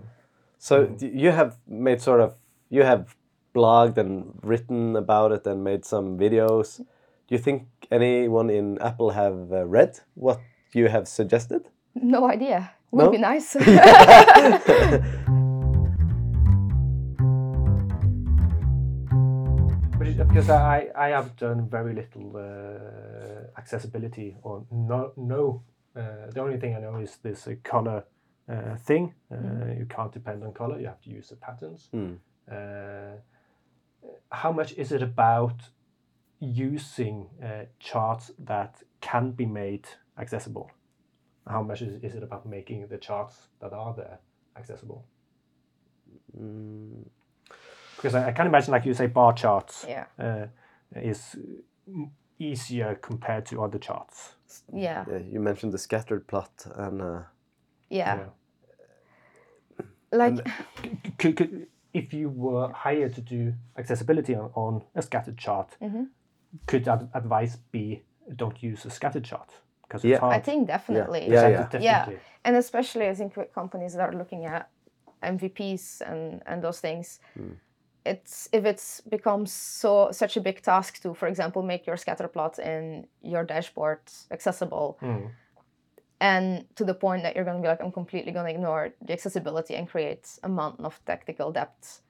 [0.59, 2.37] So you have made sort of
[2.69, 3.15] you have
[3.57, 6.79] blogged and written about it and made some videos.
[6.79, 10.39] Do you think anyone in Apple have uh, read what
[10.75, 11.63] you have suggested?
[11.95, 12.71] No idea.
[12.93, 13.11] Would No?
[13.11, 13.57] be nice.
[20.29, 25.63] Because I, I have done very little uh, accessibility or no no.
[25.97, 28.05] Uh, the only thing I know is this uh, color
[28.49, 29.15] uh, thing.
[29.33, 29.37] Uh,
[29.79, 30.79] You can't depend on color.
[30.79, 31.89] You have to use the patterns.
[31.95, 32.19] Mm.
[34.31, 35.61] How much is it about
[36.41, 40.71] using uh, charts that can be made accessible?
[41.47, 44.19] How much is, is it about making the charts that are there
[44.57, 45.07] accessible?
[46.39, 47.07] Mm.
[47.97, 50.07] Because I, I can imagine, like you say, bar charts yeah.
[50.19, 50.47] uh,
[50.95, 51.37] is
[52.39, 54.35] easier compared to other charts.
[54.73, 55.05] Yeah.
[55.11, 57.21] Yeah, you mentioned the scattered plot and uh,
[57.89, 58.25] Yeah.
[60.13, 60.37] Like,
[61.19, 66.07] Could, could, if you were hired to do accessibility on, on a scattered chart, Mhm.
[66.67, 68.03] could ad- advice be
[68.41, 69.51] don't use a scattered chart
[69.83, 70.19] because Yeah.
[70.21, 70.35] hard?
[70.37, 71.23] I think definitely.
[71.23, 71.69] Yeah, That- yeah.
[71.69, 72.15] definitely.
[72.15, 72.21] Yeah.
[72.45, 74.63] and especially I think with companies that are looking at
[75.23, 77.21] MVPs and and those things,
[78.05, 82.29] it's if it's becomes so such a big task to, for example, make your scatter
[82.29, 85.31] plot in your dashboard accessible, Mm.
[86.21, 88.91] And to the point that you're going to be like, I'm completely going to ignore
[89.07, 92.01] the accessibility and create a mountain of technical debt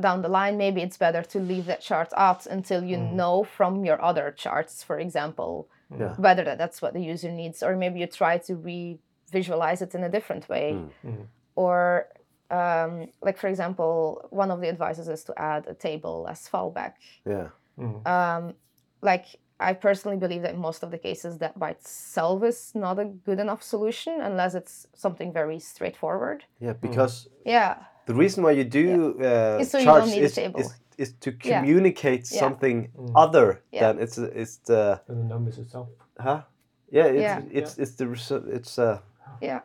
[0.00, 0.56] down the line.
[0.56, 4.82] Maybe it's better to leave that chart out until you know from your other charts,
[4.82, 6.14] for example, Yeah.
[6.16, 10.02] whether that, that's what the user needs, or maybe you try to re-visualize it in
[10.02, 10.72] a different way,
[11.04, 11.26] Mm.
[11.54, 12.08] or
[12.50, 16.92] um, like for example, one of the advices is to add a table as fallback.
[17.24, 17.48] Yeah.
[17.78, 18.06] Mm.
[18.06, 18.54] Um,
[19.02, 19.26] like
[19.58, 23.04] I personally believe that in most of the cases that by itself is not a
[23.04, 26.44] good enough solution unless it's something very straightforward.
[26.60, 26.74] Yeah.
[26.74, 30.24] Because Yeah, the reason why you do uh, Is so you don't charts need a
[30.24, 32.40] is, is is to communicate Yeah.
[32.40, 33.12] something Mm.
[33.14, 33.92] other Yeah.
[33.92, 35.88] than it's it's the And the numbers itself.
[36.18, 36.42] huh
[36.90, 37.60] yeah it's Yeah.
[37.60, 38.06] it's it's the
[38.52, 38.98] it's uh
[39.40, 39.60] yeah.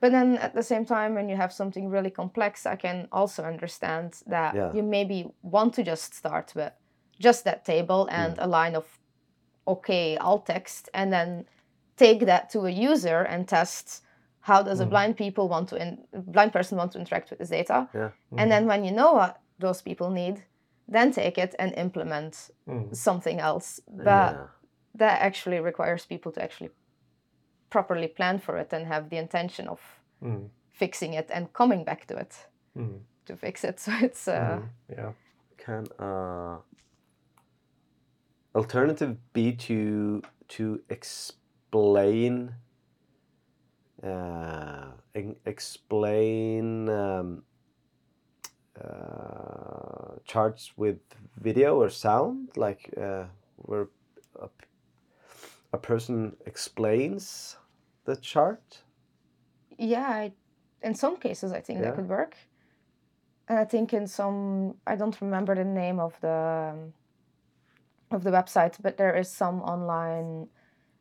[0.00, 3.44] But then at the same time, when you have something really complex, I can also
[3.44, 4.72] understand that Yeah.
[4.74, 6.72] you maybe want to just start with
[7.20, 8.98] just that table and a line of
[9.66, 11.44] okay alt text, and then
[11.96, 14.02] take that to a user and test
[14.40, 17.50] how does a blind people want to in, blind person want to interact with this
[17.50, 17.88] data.
[17.94, 18.10] Yeah.
[18.36, 20.42] And then when you know what those people need,
[20.88, 22.94] then take it and implement Mm.
[22.94, 23.80] something else.
[23.86, 24.46] But yeah.
[24.98, 26.70] that actually requires people to actually
[27.70, 29.80] properly plan for it and have the intention of
[30.22, 30.48] Mm.
[30.72, 33.00] fixing it and coming back to it Mm.
[33.26, 33.78] to fix it.
[33.84, 34.68] So it's uh, Mm.
[34.98, 35.12] Yeah.
[35.64, 36.56] can uh
[38.54, 42.54] alternative be to to explain
[44.02, 44.92] uh
[45.46, 47.42] explain um,
[48.82, 50.98] uh, charts with
[51.40, 53.24] video or sound like uh,
[53.56, 53.88] where
[54.40, 54.48] a,
[55.72, 57.56] a person explains
[58.04, 58.82] the chart
[59.78, 60.08] yeah.
[60.08, 60.32] I,
[60.82, 61.86] in some cases, I think Yeah.
[61.86, 62.36] that could work.
[63.48, 66.92] And I think in some, I don't remember the name of the um,
[68.14, 70.48] of the website, but there is some online.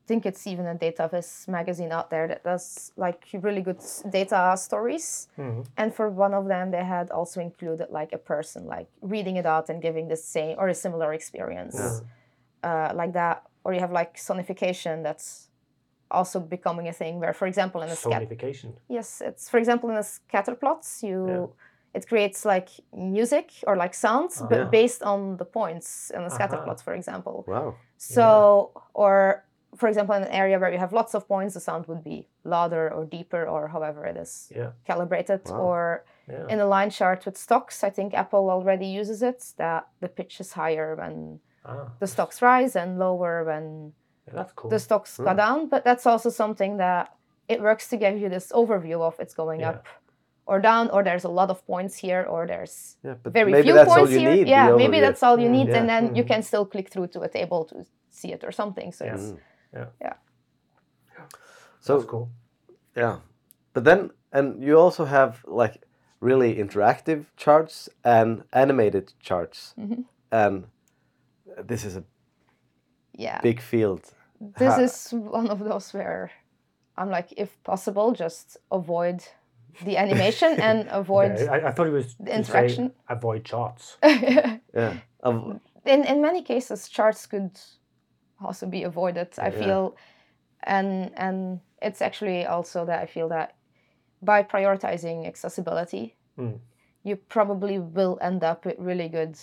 [0.04, 4.56] I think it's even a Dataviz magazine out there that does like really good data
[4.58, 5.28] stories.
[5.38, 5.66] Mm.
[5.78, 9.46] And for one of them, they had also included like a person like reading it
[9.46, 12.02] out and giving the same or a similar experience,
[12.64, 13.44] uh, like that.
[13.64, 15.50] Or you have like sonification that's
[16.10, 18.74] also becoming a thing where, for example, in a scat Sonification.
[18.90, 21.48] yes, it's for example in the scatter plots, you Yeah.
[21.94, 24.70] It creates like music or like sounds, but Yeah.
[24.82, 26.64] based on the points in the scatter Aha.
[26.66, 27.44] plots, for example.
[27.48, 29.44] wow So, or
[29.76, 32.28] for example, in an area where you have lots of points, the sound would be
[32.44, 34.72] louder or deeper or however it is Yeah.
[34.86, 35.42] calibrated.
[35.50, 35.60] Wow.
[35.60, 36.48] Or Yeah.
[36.54, 40.40] in a line chart with stocks, I think Apple already uses it that the pitch
[40.42, 43.94] is higher when Ah, the stocks rise and lower when
[44.34, 44.70] yeah, cool.
[44.72, 45.68] the stocks go down.
[45.70, 47.06] But that's also something that
[47.48, 49.70] it works to give you this overview of it's going Yeah.
[49.70, 49.86] up
[50.52, 54.12] or down, or there's a lot of points here, or there's yeah very few points
[54.12, 54.36] here.
[54.36, 55.02] need yeah, maybe overview.
[55.06, 55.78] that's all you need, Yeah.
[55.80, 56.28] and then you Mhm.
[56.32, 57.76] can still click through to a table to
[58.10, 58.92] see it or something.
[58.94, 59.16] So Yeah.
[59.16, 59.38] it's Mm.
[59.74, 59.86] Yeah.
[60.02, 60.16] Yeah.
[61.80, 62.30] so that's cool.
[62.98, 63.16] Yeah,
[63.74, 65.76] but then and you also have like
[66.20, 70.04] really interactive charts and animated charts, Mhm.
[70.32, 70.64] and
[71.68, 72.04] this is a
[73.20, 73.42] yeah.
[73.42, 74.02] big field.
[74.60, 76.32] This Ha- is one of those where
[76.98, 79.24] I'm like, if possible, just avoid
[79.86, 81.40] the animation and avoid.
[81.40, 82.92] Yeah, I, I thought it was the to say interaction.
[83.10, 83.98] avoid charts.
[84.74, 87.60] Yeah, of, in in many cases charts could
[88.40, 89.60] also be avoided i Yeah.
[89.60, 89.96] feel
[90.64, 93.56] and and it's actually also that i feel that
[94.22, 96.60] by prioritizing accessibility Mm.
[97.04, 99.36] you probably will end up with really good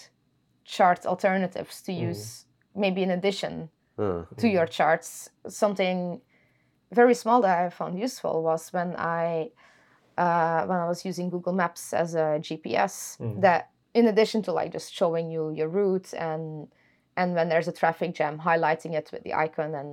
[0.65, 6.21] chart alternatives to use maybe in addition uh, to your charts something
[6.93, 9.51] very small that i found useful was when i
[10.25, 13.41] uh, when i was using google maps as a gps Mm.
[13.45, 13.63] that
[13.99, 16.43] in addition to like just showing you your route and
[17.17, 19.91] and when there's a traffic jam highlighting it with the icon and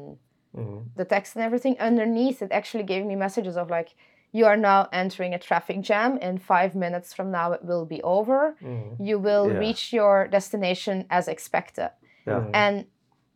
[0.55, 0.85] Mm.
[0.95, 3.89] the text and everything underneath it actually gave me messages of like
[4.37, 8.01] you are now entering a traffic jam in five minutes from now it will be
[8.17, 8.95] over Mm.
[9.09, 9.59] you will Yeah.
[9.65, 11.91] reach your destination as expected
[12.29, 12.75] yeah, and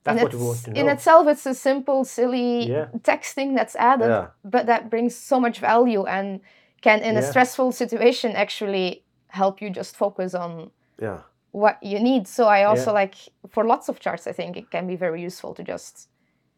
[0.05, 2.87] That's in, what we want its, to in itself it's a simple silly Yeah.
[3.11, 6.39] texting that's added yeah, but that brings so much value and
[6.81, 10.71] can in a stressful situation actually help you just focus on
[11.01, 11.19] yeah,
[11.51, 13.01] what you need so i also Yeah.
[13.01, 13.15] like
[13.53, 16.09] for lots of charts i think it can be very useful to just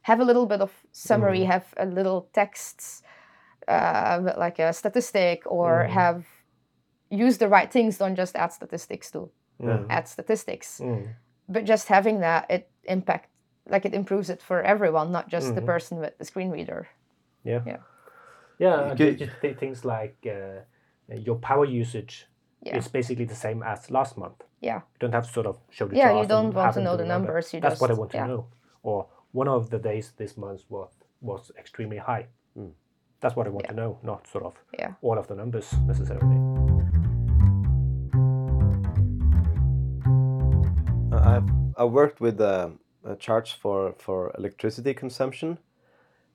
[0.01, 1.47] have a little bit of summary Mm.
[1.53, 3.03] have a little text
[3.67, 5.89] uh, like a statistic or Mm.
[5.89, 6.25] have
[7.09, 9.85] use the right things don't just add statistics to Mm.
[9.89, 11.15] add statistics Mm.
[11.47, 13.29] but just having that it impact
[13.69, 15.65] like it improves it for everyone not just the Mhm.
[15.65, 16.87] person with the screen reader
[17.43, 17.63] Yeah.
[17.65, 17.77] Yeah.
[18.61, 20.61] Yeah, You and could- ju- ju- things like uh,
[21.27, 22.13] your power usage
[22.67, 22.77] Yeah.
[22.77, 24.39] is basically the same as last month.
[24.61, 24.75] Yeah.
[24.93, 26.91] You don't have to sort of show the Yeah, chart you don't want to know
[26.97, 27.27] do the number.
[27.33, 28.27] numbers, you That's what I just- want to yeah.
[28.27, 28.45] know.
[28.83, 30.91] Or one of the days this month was
[31.21, 32.25] was extremely high.
[32.57, 32.71] Mm.
[33.21, 33.71] That's what I want Yeah.
[33.75, 34.93] to know, not sort of Yeah.
[35.01, 36.37] all of the numbers necessarily.
[41.11, 42.69] I've I worked with uh,
[43.03, 45.57] a charts for for electricity consumption,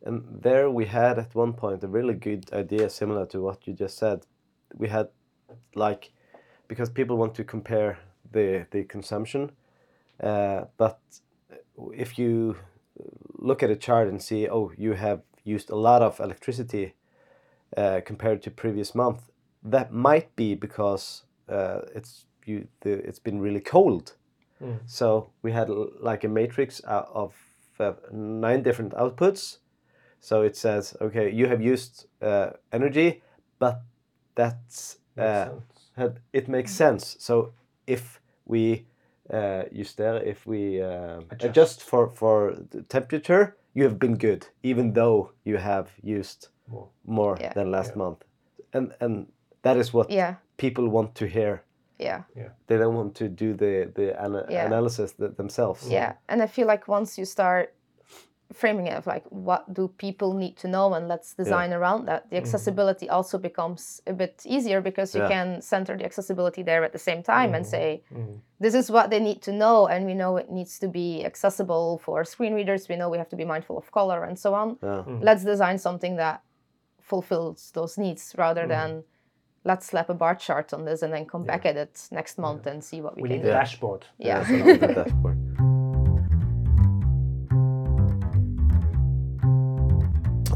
[0.04, 3.72] and there we had at one point a really good idea similar to what you
[3.72, 4.26] just said.
[4.74, 5.08] We had
[5.74, 6.12] like
[6.68, 7.98] because people want to compare
[8.32, 9.52] the the consumption,
[10.22, 10.98] uh, but
[11.94, 12.56] if you
[13.38, 16.94] look at a chart and see oh you have used a lot of electricity
[17.76, 19.30] uh, compared to previous month,
[19.62, 24.14] that might be because uh, it's you the, it's been really cold.
[24.86, 25.68] So we had
[26.00, 27.34] like a matrix of
[27.78, 29.58] uh, nine different outputs.
[30.26, 33.22] So it says, okay, you have used uh, energy,
[33.60, 33.82] but
[34.34, 35.90] that's uh, sense.
[35.96, 37.16] had- it makes sense.
[37.20, 37.52] So
[37.86, 38.86] if we
[39.32, 41.44] uh, use there, if we uh, Adjust.
[41.44, 46.88] adjust for for the temperature, you have been good, even though you have used More.
[47.04, 47.52] more Yeah.
[47.54, 47.98] than last Yeah.
[48.04, 48.24] month,
[48.72, 49.26] and and
[49.62, 50.34] that is what Yeah.
[50.56, 51.62] people want to hear
[51.98, 52.22] Yeah.
[52.66, 54.66] they don't want to do the the ana- Yeah.
[54.66, 55.88] analysis th- themselves.
[55.90, 56.12] Yeah.
[56.28, 57.68] And I feel like once you start
[58.52, 62.30] framing it of like what do people need to know and let's design around that.
[62.30, 65.28] The accessibility also becomes a bit easier because you Yeah.
[65.28, 68.38] can center the accessibility there at the same time and say Mm.
[68.60, 71.98] this is what they need to know and we know it needs to be accessible
[71.98, 72.88] for screen readers.
[72.88, 74.68] We know we have to be mindful of color and so on.
[74.82, 74.88] Yeah.
[74.88, 75.22] Mm-hmm.
[75.22, 76.40] let's design something that
[77.00, 79.04] fulfills those needs rather than
[79.64, 82.66] let's slap a bar chart on this and then come back at it next month
[82.66, 83.48] and see what we, We can need do.
[83.50, 84.06] a dashboard.
[84.18, 84.44] yeah.
[84.46, 84.54] So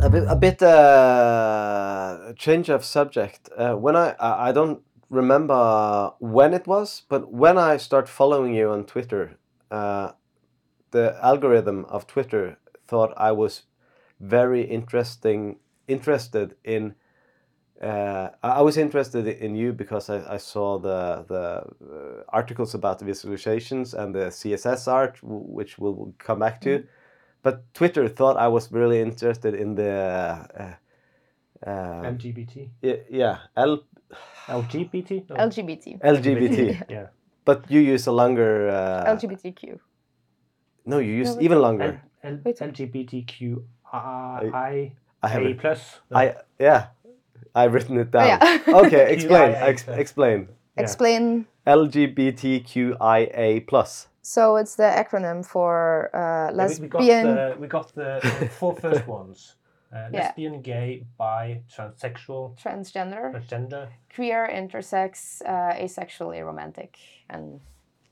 [0.03, 3.51] A bit, a bit uh, change of subject.
[3.55, 4.81] Uh, when I, I, don't
[5.11, 9.37] remember when it was, but when I start following you on Twitter,
[9.71, 10.13] uh,
[10.91, 12.57] the algorithm of Twitter
[12.89, 13.65] thought I was
[14.19, 16.95] very interesting, interested in
[17.83, 22.99] uh, I was interested in you because I, I saw the the uh, articles about
[22.99, 26.85] the visualizations and the CSS art, which we'll come back to.
[27.43, 29.91] But Twitter thought I was really interested in the
[30.61, 30.75] uh,
[31.67, 32.69] uh, LGBT.
[33.11, 33.81] yeah L
[34.49, 35.29] LGBT?
[35.31, 35.37] No.
[35.37, 36.83] lgbt LGBT.
[36.91, 37.07] Yeah.
[37.45, 38.69] but you use a longer.
[38.69, 39.79] Uh, lgbtq
[40.85, 42.03] No, you use No, even longer.
[42.25, 42.59] L- Wait.
[42.59, 43.63] LGBTQI
[43.93, 45.59] I A have.
[45.59, 46.01] plus.
[46.13, 46.87] I yeah.
[47.55, 48.25] I've written it down.
[48.25, 48.59] Oh, yeah.
[48.87, 49.53] okay, explain.
[49.53, 50.49] QIA Ex- explain.
[50.77, 50.83] Yeah.
[50.83, 54.09] explain LGBTQIA plus.
[54.23, 58.21] So it's the acronym for uh, Yeah, we, we got lesbian the we got the,
[58.41, 59.57] the four first ones:
[59.93, 60.19] uh, Yeah.
[60.27, 63.89] lesbian, gay, bi, transsexual, transgender transgender.
[64.15, 66.97] queer intersex uh, asexual aromantic
[67.29, 67.61] and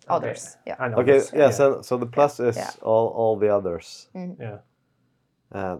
[0.08, 2.70] others yeah And Okay, others, yeah, So, so the plus is yeah.
[2.82, 4.08] all all the others.
[4.14, 4.58] yeah.
[5.52, 5.78] Uh,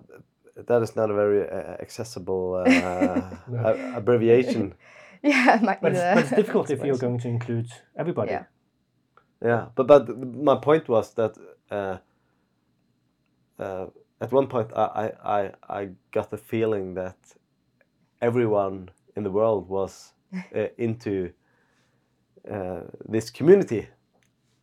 [0.67, 3.31] that is not a very uh, accessible uh,
[3.97, 4.75] abbreviation.
[5.23, 7.67] yeah it might But it's, but it's difficult if you're going to include
[7.97, 8.31] everybody.
[8.33, 8.45] Yeah.
[9.43, 11.37] Yeah, but but my point was that
[11.71, 11.99] uh,
[13.59, 13.87] uh,
[14.21, 17.17] at one point I, I, I, I got the feeling that
[18.21, 20.13] everyone in the world was
[20.55, 21.33] uh, into
[22.51, 23.89] uh, this community.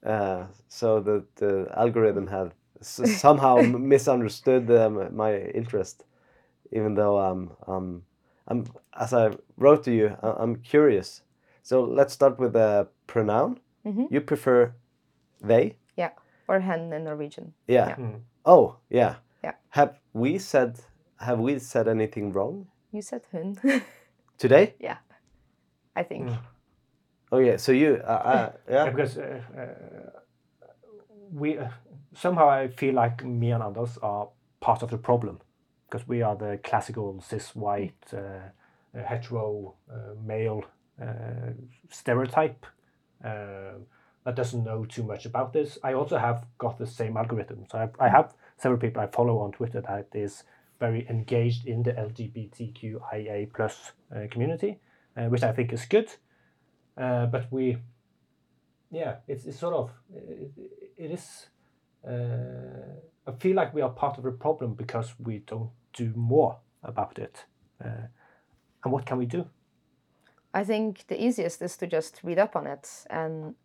[0.06, 6.06] Uh, so that the algorithm had s- somehow misunderstood um, my interest,
[6.72, 8.04] even though I'm, um,
[8.48, 8.66] I'm,
[9.00, 11.24] as I wrote to you, I'm curious.
[11.64, 13.60] So let's start with the pronoun.
[13.86, 14.08] Mhm.
[14.12, 14.74] You prefer
[15.42, 15.78] they?
[15.98, 16.12] yeah
[16.48, 17.88] or hen in norwegian Yeah.
[17.90, 17.96] Yeah.
[17.98, 18.22] Mm.
[18.46, 19.16] Oh, yeah.
[19.44, 19.54] Yeah.
[19.70, 20.80] Have we said
[21.20, 23.56] have we said anything wrong you said hun
[24.38, 24.74] today?
[24.80, 24.98] yeah
[25.96, 26.38] i think Mm.
[27.32, 27.58] Oh yeah.
[27.58, 28.90] So you, uh, uh, Yeah, yeah.
[28.92, 30.20] because uh, uh,
[31.34, 31.70] we uh,
[32.14, 34.30] somehow I feel like me and others are
[34.62, 35.40] part of the problem
[35.90, 40.64] because we are the classical cis white uh, uh, hetero uh, male
[41.02, 41.52] uh,
[41.90, 42.66] stereotype
[43.26, 43.80] uh,
[44.24, 45.78] that doesn't know too much about this.
[45.84, 49.40] I also have got the same algorithm, so I, I have several people I follow
[49.40, 50.44] on Twitter that is
[50.80, 54.80] very engaged in the LGBTQIA plus uh, community,
[55.18, 56.10] uh, which I think is good.
[56.98, 57.78] Uh, but we
[58.92, 60.52] yeah, it's, it's sort of it,
[60.98, 61.48] it is.
[62.08, 66.60] Uh, I feel like we are part of the problem because we don't do more
[66.84, 67.46] about it.
[67.84, 68.08] Uh,
[68.84, 69.48] and what can we do?
[70.56, 72.90] I think the easiest is to just read up on it.
[73.12, 73.56] And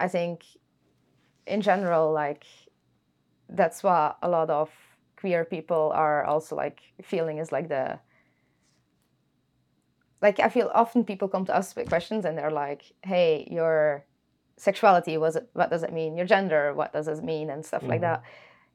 [0.00, 0.44] I think
[1.46, 2.44] in general, like
[3.48, 4.70] that's what a lot of
[5.16, 8.00] queer people are also like feeling is like the
[10.22, 14.06] like I feel often people come to us with questions and they're like, "Hey, your
[14.56, 15.48] sexuality was it?
[15.52, 16.16] What does it mean?
[16.16, 18.02] Your gender, what does it mean?" and stuff like Mhm.
[18.02, 18.22] that.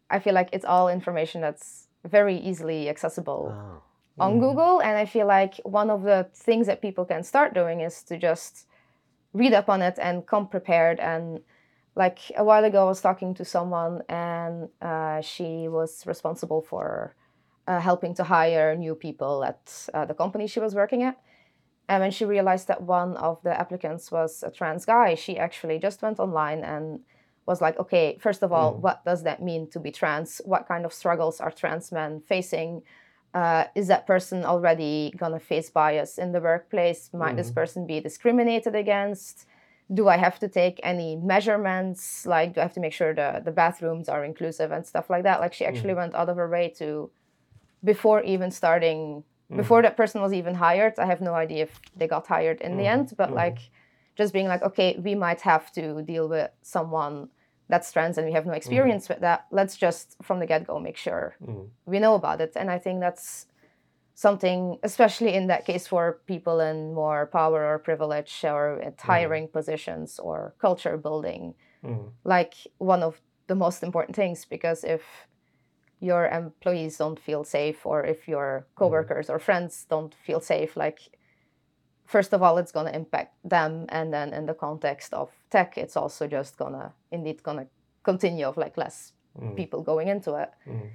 [0.10, 3.84] I feel like it's all information that's very easily accessible Oh.
[4.20, 4.40] On Mm.
[4.40, 4.82] Google.
[4.82, 8.18] And I feel like one of the things that people can start doing is to
[8.18, 8.68] just
[9.34, 11.00] read up on it and come prepared.
[11.00, 11.42] And
[11.96, 17.16] like a while ago, I was talking to someone, and uh, she was responsible for
[17.68, 21.18] uh, helping to hire new people at uh, the company she was working at.
[21.88, 25.80] And when she realized that one of the applicants was a trans guy, she actually
[25.80, 27.00] just went online and
[27.46, 28.82] was like, okay, first of all, Mm.
[28.82, 30.40] what does that mean to be trans?
[30.46, 32.84] What kind of struggles are trans men facing?
[33.34, 37.10] Uh, is that person already gonna face bias in the workplace?
[37.14, 37.56] Might this Mhm.
[37.56, 39.46] person be discriminated against?
[39.92, 42.26] Do I have to take any measurements?
[42.26, 45.24] Like, do I have to make sure the, the bathrooms are inclusive and stuff like
[45.24, 45.40] that?
[45.42, 47.12] Like, she actually went out of her way to,
[47.84, 49.24] before even starting,
[49.56, 52.78] before that person was even hired, I have no idea if they got hired in
[52.78, 52.94] the Mhm.
[52.94, 53.36] end, but Mhm.
[53.36, 53.60] like,
[54.16, 57.30] just being like, okay, we might have to deal with someone
[57.70, 59.46] that's trans and we have no experience with that.
[59.52, 61.70] Let's just from the get go make sure Mm.
[61.86, 62.54] we know about it.
[62.56, 63.46] And I think that's
[64.16, 69.48] something, especially in that case for people in more power or privilege or at hiring
[69.48, 71.54] positions or culture building,
[71.84, 72.12] Mm.
[72.24, 74.46] like one of the most important things.
[74.46, 75.04] Because if
[76.02, 81.00] your employees don't feel safe or if your coworkers or friends don't feel safe, like
[82.16, 85.78] first of all it's going to impact them and then in the context of tech
[85.84, 87.68] it's also just gonna indeed gonna
[88.04, 89.56] continue of like less Mm.
[89.56, 90.90] people going into it Mm.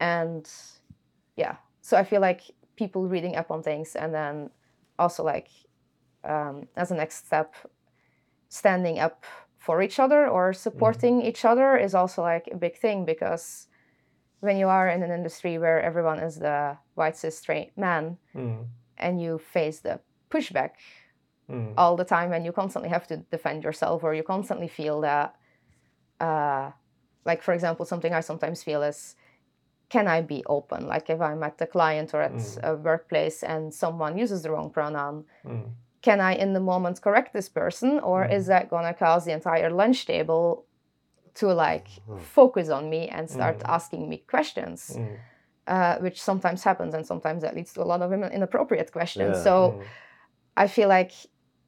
[0.00, 0.44] and
[1.36, 2.40] yeah so i feel like
[2.76, 4.50] people reading up on things and then
[4.98, 5.48] also like
[6.32, 7.54] um, as a next step
[8.48, 9.24] standing up
[9.58, 13.68] for each other or supporting each other is also like a big thing because
[14.40, 18.66] when you are in an industry where everyone is the white cis straight man Mm.
[18.96, 20.00] and you face the
[20.34, 20.70] pushback
[21.50, 21.74] Mm.
[21.80, 25.28] all the time and you constantly have to defend yourself or you constantly feel that
[26.28, 26.70] uh,
[27.30, 28.98] like for example something i sometimes feel is
[29.94, 32.58] can i be open like if i'm at the client or at Mm.
[32.70, 35.66] a workplace and someone uses the wrong pronoun Mm.
[36.06, 38.32] can i in the moment correct this person or Mm.
[38.36, 40.46] is that going to cause the entire lunch table
[41.40, 42.20] to like Mhm.
[42.38, 43.68] focus on me and start Mm.
[43.76, 44.78] asking me questions
[45.74, 49.36] uh, which sometimes happens and sometimes that leads to a lot of in- inappropriate questions
[49.36, 49.44] Yeah.
[49.48, 49.54] so.
[50.56, 51.12] I feel like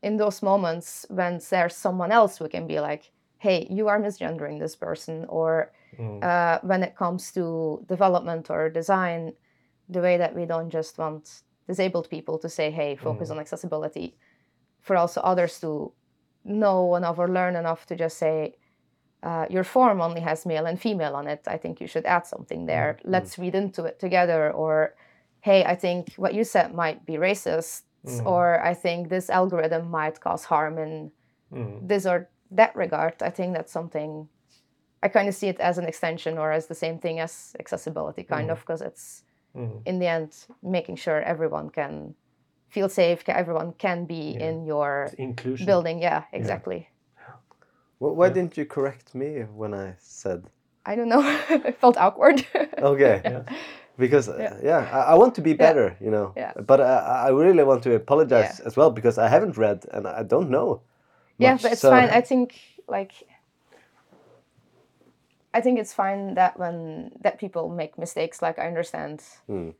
[0.02, 4.58] in those moments when there's someone else who can be like, hey, you are misgendering
[4.60, 6.22] this person, or Mm.
[6.22, 9.32] uh, when it comes to development or design,
[9.88, 13.32] the way that we don't just want disabled people to say, hey, focus Mm.
[13.32, 14.16] on accessibility,
[14.80, 15.92] for also others to
[16.44, 18.54] know enough or learn enough to just say,
[19.22, 21.42] uh, your form only has male and female on it.
[21.48, 22.98] I think you should add something there.
[23.04, 24.52] Let's read into it together.
[24.52, 24.94] Or,
[25.40, 27.82] hey, I think what you said might be racist.
[28.06, 28.26] Mm.
[28.26, 31.10] Or I think this algorithm might cause harm in
[31.52, 31.88] Mm.
[31.88, 33.14] this or that regard.
[33.22, 34.28] I think that's something
[35.02, 38.24] I kind of see it as an extension or as the same thing as accessibility,
[38.24, 38.52] kind Mm.
[38.52, 39.22] of, because it's
[39.54, 39.82] Mm.
[39.86, 42.14] in the end making sure everyone can
[42.68, 44.48] feel safe, everyone can be Yeah.
[44.48, 45.66] in your inclusion.
[45.66, 46.02] building.
[46.02, 46.88] Yeah, exactly.
[47.98, 48.32] Wh- Why Yeah.
[48.34, 50.50] didn't you correct me when I said?
[50.84, 51.22] I don't know.
[51.68, 52.46] it felt awkward.
[52.78, 53.20] Okay.
[53.98, 54.02] Yeah.
[54.06, 54.56] Because uh, Yeah.
[54.62, 56.32] yeah, I, I want to be better, you know.
[56.36, 56.52] Yeah.
[56.66, 60.22] But I, I really want to apologize as well because I haven't read and I
[60.22, 60.80] don't know.
[61.38, 62.08] yeah, but it's so- fine.
[62.10, 63.12] I think like
[65.54, 68.42] I think it's fine that when that people make mistakes.
[68.42, 69.22] Like I understand.
[69.48, 69.74] Mm.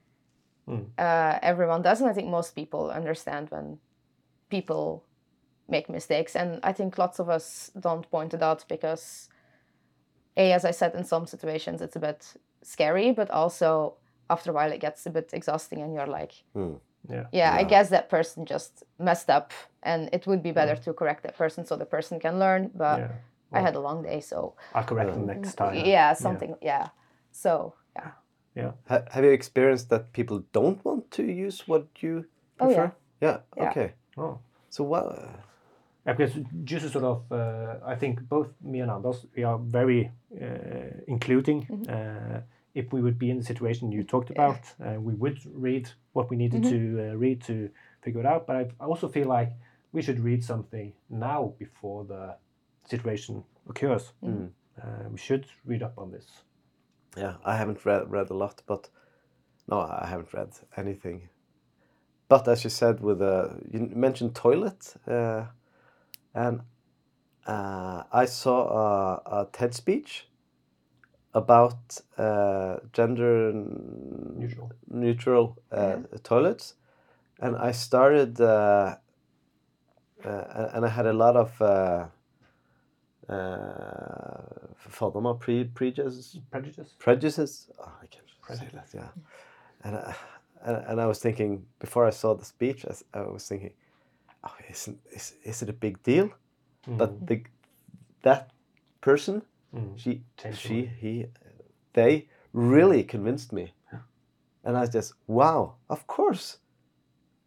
[0.99, 3.79] uh, everyone does, and I think most people understand when
[4.49, 5.05] people
[5.69, 6.35] make mistakes.
[6.37, 9.29] And I think lots of us don't point it out because,
[10.37, 13.95] a as I said, in some situations it's a bit scary, but also
[14.29, 16.74] after a while it gets a bit exhausting, and you're like, Hmm.
[17.09, 17.27] Yeah.
[17.33, 19.53] yeah, I guess that person just messed up,
[19.83, 22.70] and it would be better to correct that person so the person can learn.
[22.74, 23.12] But Yeah.
[23.53, 25.87] I had a long day, so I'll correct them next time.
[25.87, 26.89] yeah, something, yeah.
[27.31, 27.74] So
[28.57, 32.24] yeah, Ha- have you experienced that people don't want to use what you
[32.59, 32.93] Oh, prefer?
[33.20, 33.29] yeah.
[33.29, 33.39] Yeah.
[33.57, 33.70] Yeah.
[33.70, 33.93] Okay.
[34.16, 34.39] Oh.
[34.70, 35.05] So what?
[36.07, 40.11] Yeah, because just sort of, uh, I think both me and Anders, we are very
[40.41, 41.66] uh, including.
[41.66, 41.91] Mm-hmm.
[41.91, 42.41] Uh,
[42.77, 46.31] if we would be in the situation you talked about, uh, we would read what
[46.31, 46.97] we needed Mm-hmm.
[46.97, 47.70] to uh, read to
[48.03, 48.47] figure it out.
[48.47, 49.51] But I also feel like
[49.93, 52.37] we should read something now before the
[52.85, 54.12] situation occurs.
[54.22, 54.47] Mm-hmm.
[54.83, 56.27] Uh, we should read up on this.
[57.16, 58.91] Yeah, I haven't read read a lot, but
[59.66, 61.29] no, I haven't read anything.
[62.29, 65.45] But as you said, with uh, you mentioned toilet, uh,
[66.35, 66.61] and
[67.47, 70.29] uh, I saw a, a TED speech
[71.37, 74.72] about uh, gender Neutral.
[74.89, 76.74] neutral uh, toilets,
[77.41, 78.97] and I started, uh,
[80.24, 82.07] uh, and I had a lot of uh,
[83.28, 84.43] uh,
[84.91, 86.95] fordommer, pre prejudices, Prejudice.
[86.99, 87.70] prejudices.
[87.78, 88.89] Oh, I can't say that.
[88.95, 89.09] Yeah,
[89.84, 90.14] and I,
[90.64, 93.72] and, and I was thinking before I saw the speech, I was thinking,
[94.43, 96.30] oh, isn't is, is it a big deal
[96.99, 97.43] that the
[98.22, 98.51] that
[99.03, 99.43] person,
[99.77, 99.99] Mm.
[99.99, 100.91] she, Changed she, mind.
[101.01, 101.27] he,
[101.93, 103.72] they really convinced me,
[104.64, 106.59] and I just wow, of course,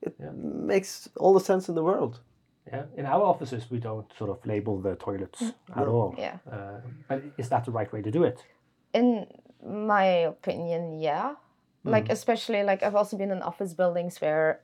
[0.01, 0.31] it Yeah.
[0.33, 2.19] makes all the sense in the world.
[2.67, 5.41] Yeah, in our offices we don't sort of label the toilets
[5.75, 6.13] at all.
[6.17, 6.37] Yeah.
[6.51, 8.45] Uh, but is that the right way to do it?
[8.93, 9.27] in
[9.63, 11.35] my opinion yeah
[11.83, 14.61] like especially like i've also been in office buildings where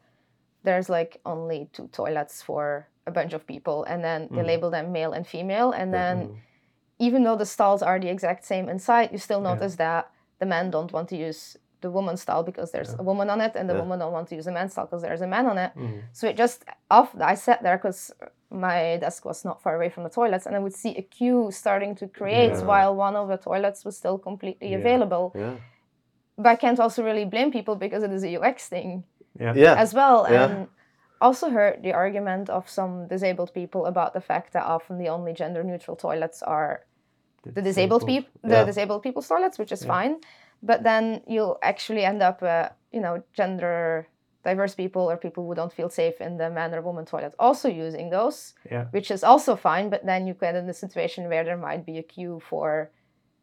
[0.64, 4.92] there's like only two toilets for a bunch of people and then they label them
[4.92, 6.42] male and female and then
[7.00, 10.72] even though the stalls are the exact same inside you still notice that the men
[10.72, 13.74] don't want to use the woman's stall because there's a woman on it and the
[13.74, 13.82] Yeah.
[13.82, 16.00] woman don't want to use the men's stall because there's a man on it mm-hmm.
[16.14, 18.12] so it just off i sat there because
[18.50, 21.50] my desk was not far away from the toilets and i would see a queue
[21.52, 22.64] starting to create Yeah.
[22.72, 24.78] while one of the toilets was still completely Yeah.
[24.80, 25.56] available Yeah,
[26.38, 29.04] but I can't also really blame people because it is a UX thing
[29.40, 29.54] Yeah.
[29.56, 30.18] yeah, as well.
[30.30, 30.46] Yeah.
[30.46, 30.68] And
[31.22, 35.34] also heard the argument of some disabled people about the fact that often the only
[35.34, 36.86] gender neutral toilets are
[37.44, 38.66] the disabled people, the Yeah.
[38.66, 40.18] disabled people's toilets, which is fine.
[40.64, 44.08] But then you'll actually end up, uh, you know, gender
[44.44, 47.68] diverse people or people who don't feel safe in the man or woman toilet also
[47.68, 48.86] using those, Yeah.
[48.92, 49.90] which is also fine.
[49.90, 52.92] But then you get in a situation where there might be a queue for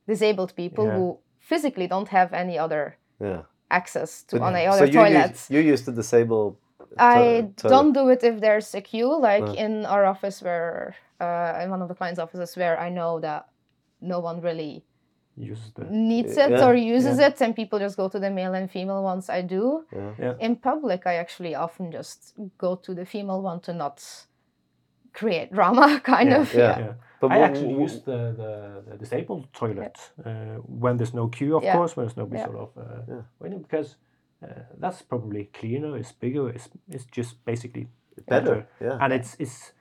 [0.06, 0.94] disabled people Yeah.
[0.96, 3.42] who physically don't have any other yeah.
[3.70, 5.50] access to But- any so other you toilets.
[5.50, 6.56] Use, you use the disabled.
[6.98, 7.56] I toilet.
[7.68, 9.64] don't do it if there's a queue, like Uh.
[9.64, 13.48] in our office where, uh, in one of the clients' offices where I know that
[14.00, 14.84] no one really
[15.34, 18.52] Use the needs it Yeah, or uses it, and people just go to the male
[18.54, 19.30] and female ones.
[19.30, 19.86] I do.
[19.90, 20.14] Yeah.
[20.18, 20.34] Yeah.
[20.40, 24.26] In public, I actually often just go to the female one to not
[25.14, 26.52] create drama, kind Yeah, of.
[26.54, 26.60] yeah.
[26.60, 26.78] Yeah.
[26.84, 26.92] Yeah.
[27.20, 31.62] But I actually use the, the, the disabled toilet uh, when there's no queue, of
[31.64, 31.72] Yeah.
[31.76, 32.46] course, when there's nobody Yeah.
[32.46, 33.22] sort of uh, Yeah.
[33.40, 33.96] waiting, because
[34.80, 37.86] that's probably cleaner, it's bigger, it's, it's just basically
[38.28, 38.66] better.
[38.80, 38.98] Yeah.
[39.00, 39.72] And it's, it's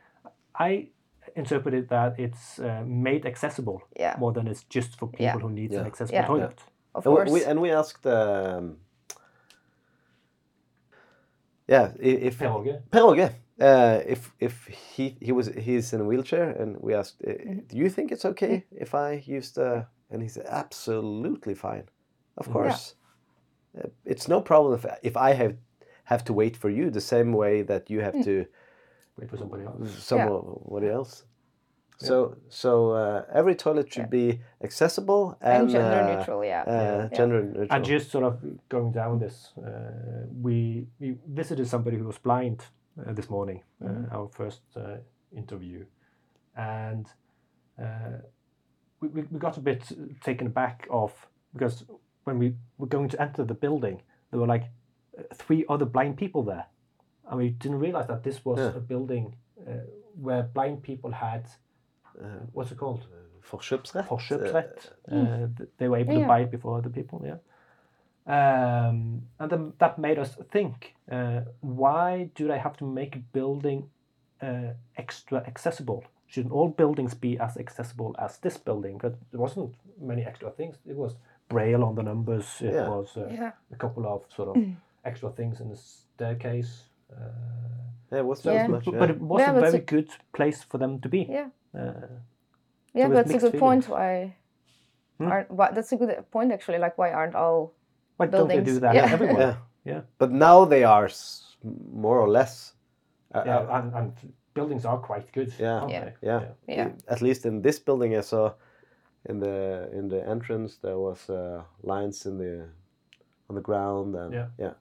[0.59, 0.89] I
[1.36, 4.16] interpreted that it's uh, made accessible Yeah.
[4.20, 5.39] more than it's just for people Yeah.
[5.41, 6.28] who need an accessible Yeah.
[6.28, 6.59] toilet.
[6.93, 7.32] Of And we- course.
[7.32, 8.05] we, and we asked.
[8.05, 8.78] Um,
[11.68, 12.82] yeah, if Per Åge?
[12.91, 13.30] Per Åge,
[13.62, 17.59] uh, if if he he was he's in a wheelchair, and we asked, uh, Mm-hmm.
[17.68, 19.86] do you think it's okay if I use the?
[20.14, 21.84] And he said, absolutely fine,
[22.38, 22.95] of course.
[23.78, 25.56] Uh, it's no problem if if I have
[26.04, 28.04] have to wait for you the same way that you Mm.
[28.04, 28.46] have to
[29.18, 30.04] Wait for somebody else.
[30.04, 31.26] somebody else.
[31.98, 36.64] So so uh, every toilet should be accessible and, and gender uh, neutral, yeah.
[36.64, 37.68] Uh, gender neutral.
[37.70, 38.34] And just sort of
[38.70, 42.66] going down this, uh, we, we visited somebody who was blind
[42.98, 44.98] uh, this morning, uh, our first uh,
[45.36, 45.86] interview,
[46.56, 47.06] and
[47.80, 48.18] uh,
[49.00, 49.84] we, we, we got a bit
[50.24, 51.12] taken aback of
[51.54, 51.84] because
[52.24, 54.66] when we were going to enter the building, there were like
[55.18, 56.66] uh, three other blind people there,
[57.30, 58.78] and we didn't realize that this was Yeah.
[58.78, 59.36] a building
[59.68, 59.72] uh,
[60.22, 61.44] where blind people had
[62.54, 63.08] what's it called
[63.42, 64.06] Forkjøpsrett.
[64.06, 64.92] forkjøpsrett.
[65.12, 67.20] Uh, th- they were able to buy it before other people.
[67.26, 67.38] Yeah.
[68.28, 73.22] Um, and then that made us think: uh, Why do they have to make a
[73.32, 73.90] building
[74.42, 76.04] uh, extra accessible?
[76.28, 78.98] Shouldn't all buildings be as accessible as this building?
[78.98, 80.78] Because there wasn't many extra things.
[80.86, 81.16] It was
[81.52, 82.62] braille on the numbers.
[82.62, 82.89] It Yeah.
[82.89, 83.52] was uh, Yeah.
[83.72, 84.64] a couple of sort of
[85.04, 86.89] extra things in the staircase.
[87.12, 87.18] Uh,
[88.12, 88.68] Yeah, it was Yeah.
[88.68, 88.86] much.
[88.86, 88.99] but, Yeah.
[88.99, 91.18] but it was Yeah, a very it's good place for them to be.
[91.30, 91.49] Yeah.
[91.74, 92.08] Uh,
[92.93, 93.88] Yeah, with but that's a mixed good point.
[93.89, 94.36] Why
[95.18, 95.32] Hmm?
[95.32, 96.80] aren't why, that's a good point actually.
[96.80, 97.72] Like why aren't all
[98.18, 99.14] why don't they do that Yeah.
[99.14, 99.38] everywhere?
[99.86, 99.93] yeah.
[99.93, 100.02] Yeah.
[100.18, 101.58] But now they are s-
[101.93, 102.76] more or less.
[103.36, 105.54] Uh, yeah, uh, and, and buildings are quite good.
[105.60, 105.80] Yeah.
[105.80, 106.06] aren't Yeah.
[106.06, 106.28] they?
[106.28, 106.41] yeah.
[106.68, 106.88] Yeah.
[107.08, 108.52] I- At least in this building, I saw
[109.30, 112.66] in the in the entrance there was uh, lines in the
[113.50, 114.48] on the ground and Yeah.
[114.60, 114.74] yeah.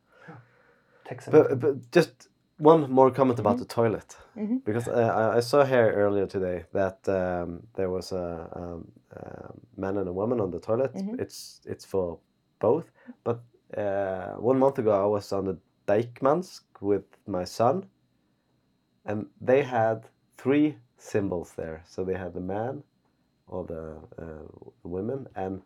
[1.04, 2.28] Tech But, but just
[2.58, 3.62] one more comment about Mm-hmm.
[3.68, 4.16] the toilet
[4.64, 4.92] because uh,
[5.34, 10.08] I, I saw here earlier today that um, there was a, um, a man and
[10.08, 10.94] a woman on the toilet.
[10.94, 11.20] Mm-hmm.
[11.20, 12.18] It's it's for
[12.60, 12.90] both.
[13.24, 13.40] But
[13.76, 17.86] uh, one month ago, I was on the Deichmansk with my son,
[19.04, 21.82] and they had three symbols there.
[21.86, 22.82] So they had the man,
[23.50, 23.82] or the
[24.18, 24.46] uh,
[24.82, 25.62] women, and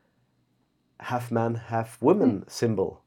[1.01, 2.49] half man, half woman Hmm.
[2.49, 3.03] symbol.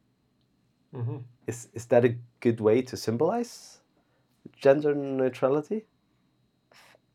[0.94, 1.24] Mhm.
[1.48, 3.82] Is is that a good way to symbolize
[4.64, 5.86] gender neutrality?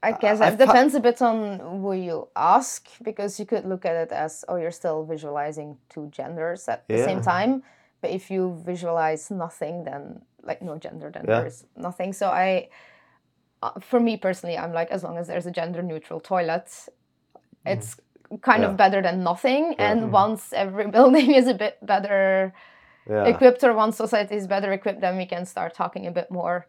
[0.02, 3.64] I guess I it fi- depends a bit on who you ask because you could
[3.64, 7.62] look at it as oh you're still visualizing two genders at the same time
[8.00, 11.40] but if you visualize nothing then like no gender, then Yeah.
[11.40, 12.12] there's nothing.
[12.12, 12.68] So I,
[13.62, 16.68] uh, for me personally, I'm like as long as there's a gender neutral toilet,
[17.66, 17.96] it's
[18.40, 18.68] kind Yeah.
[18.70, 19.74] of better than nothing.
[19.78, 20.10] And Mhm.
[20.10, 22.52] once every building is a bit better
[23.08, 23.24] Yeah.
[23.26, 26.66] equipped or once society is better equipped, then we can start talking a bit more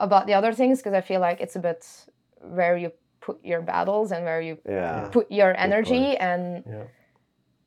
[0.00, 2.06] about the other things because I feel like it's a bit
[2.40, 5.08] where you put your battles and where you Yeah.
[5.12, 6.84] put your energy and Yeah.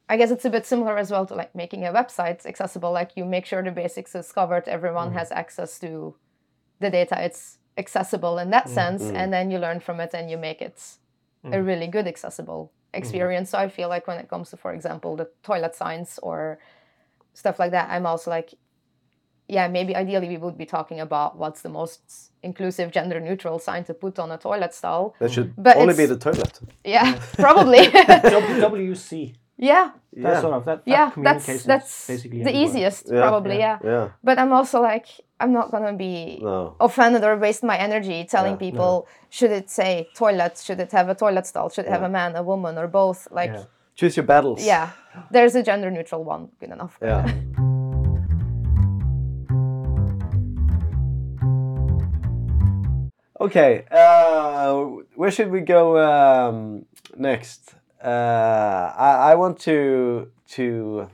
[0.10, 2.92] I guess it's a bit similar as well to like making a website accessible.
[2.92, 5.14] Like you make sure the basics is covered, everyone Mhm.
[5.20, 6.16] has access to
[6.80, 7.16] the data.
[7.24, 9.16] It's accessible in that Mm, sense, mm.
[9.16, 10.82] and then you learn from it and you make it
[11.54, 11.66] a Mm.
[11.68, 13.50] really good accessible experience.
[13.52, 16.58] So I feel like when it comes to, for example, the toilet signs or
[17.34, 18.54] stuff like that, I'm also like,
[19.50, 23.84] yeah, maybe ideally we would be talking about what's the most inclusive, gender neutral sign
[23.86, 25.16] to put on a toilet stall.
[25.20, 26.60] That should But only be the toilet.
[26.84, 27.78] Yeah, probably.
[27.88, 29.36] WC.
[29.58, 30.42] Yeah, That Yeah.
[30.42, 30.86] sort of that.
[30.86, 32.64] that yeah, that's that's basically the everywhere.
[32.70, 33.22] easiest, Yeah.
[33.22, 33.58] probably.
[33.60, 33.78] Yeah.
[33.84, 34.08] Yeah.
[34.24, 35.08] but I'm also like,
[35.40, 36.76] I'm not gonna be No.
[36.80, 41.10] offended or waste my energy telling Yeah, people should it say toilet, should it have
[41.10, 43.28] a toilet stall, should it have a man, a woman, or both.
[43.32, 43.64] Like, Yeah.
[43.96, 44.64] Choose your battles.
[44.66, 44.90] yeah,
[45.32, 46.98] there's a gender neutral one, good enough.
[47.02, 47.26] Yeah.
[53.40, 54.74] Okay, uh,
[55.16, 56.86] where should we go um,
[57.16, 57.76] next?
[58.08, 61.10] Uh, I, I want to to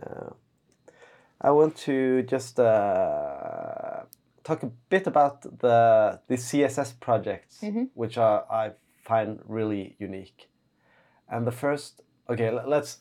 [0.00, 0.30] uh,
[1.40, 4.04] I want to just uh,
[4.44, 7.88] talk a bit about the the CSS projects, Mhm.
[7.94, 8.72] which are I
[9.04, 10.48] find really unique.
[11.28, 13.00] And the first, okay, let's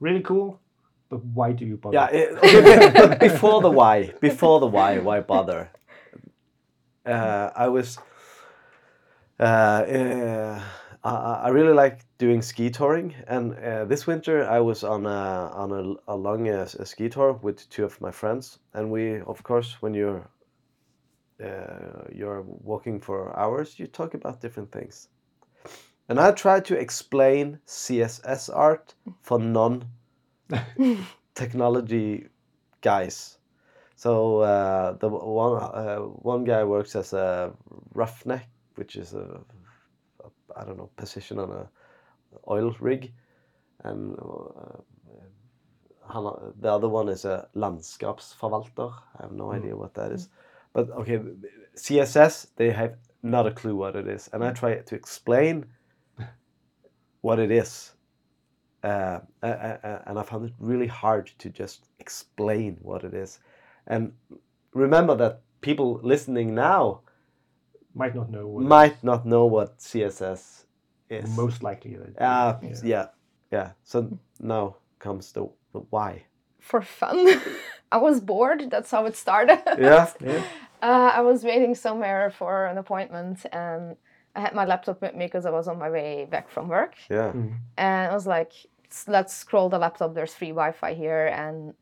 [0.00, 0.60] Really cool,
[1.08, 1.96] but why do you bother?
[1.96, 5.70] yeah, it, okay, but, but before the why, before the why, why bother?
[7.06, 7.98] Uh, I was,
[9.40, 10.60] uh,
[11.06, 15.50] uh, I, really like doing ski touring, and uh, this winter I was on a
[15.54, 19.20] on a, a long uh, s- ski tour with two of my friends, and we,
[19.20, 20.28] of course, when you're
[21.42, 25.08] uh, you're walking for hours, you talk about different things.
[26.08, 29.84] And I tried to explain CSS art for non
[31.34, 32.28] technology
[32.80, 33.38] guys.
[33.96, 37.52] So uh, the one uh, one guy works as a
[37.94, 39.55] roughneck, which is a, a
[40.56, 41.68] I don't know position on a
[42.48, 43.12] oil rig,
[43.84, 44.78] and uh,
[46.08, 48.92] han, the other one is a landskapsforvalter.
[49.18, 50.28] I have no idea what that is,
[50.72, 51.20] but okay,
[51.76, 55.66] CSS they have not a clue what it is, and I try to explain
[57.20, 57.92] what it is.
[58.84, 63.40] Uh, uh, uh, and I found it really hard to just explain what it is.
[63.88, 64.12] And
[64.74, 67.00] remember that people listening now
[67.96, 68.46] Might not know.
[68.46, 70.66] What might not know what CSS
[71.08, 71.36] is.
[71.36, 71.96] Most likely.
[71.96, 72.80] they- Uh, yeah.
[72.84, 73.06] yeah,
[73.50, 73.68] yeah.
[73.84, 73.96] So
[74.40, 76.24] now comes the, the why.
[76.60, 77.18] For fun,
[77.92, 78.70] I was bored.
[78.70, 79.60] That's how it started.
[79.78, 80.42] Yeah, Yeah.
[80.82, 83.96] Uh, I was waiting somewhere for an appointment, and
[84.36, 86.94] I had my laptop with me because I was on my way back from work.
[87.10, 87.52] yeah, Mm.
[87.78, 88.52] and I was like,
[89.08, 90.12] let's scroll the laptop.
[90.14, 91.72] There's free Wi-Fi here, and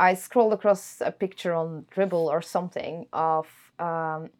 [0.00, 3.46] I scrolled across a picture on Dribbble or something of
[3.78, 4.30] um,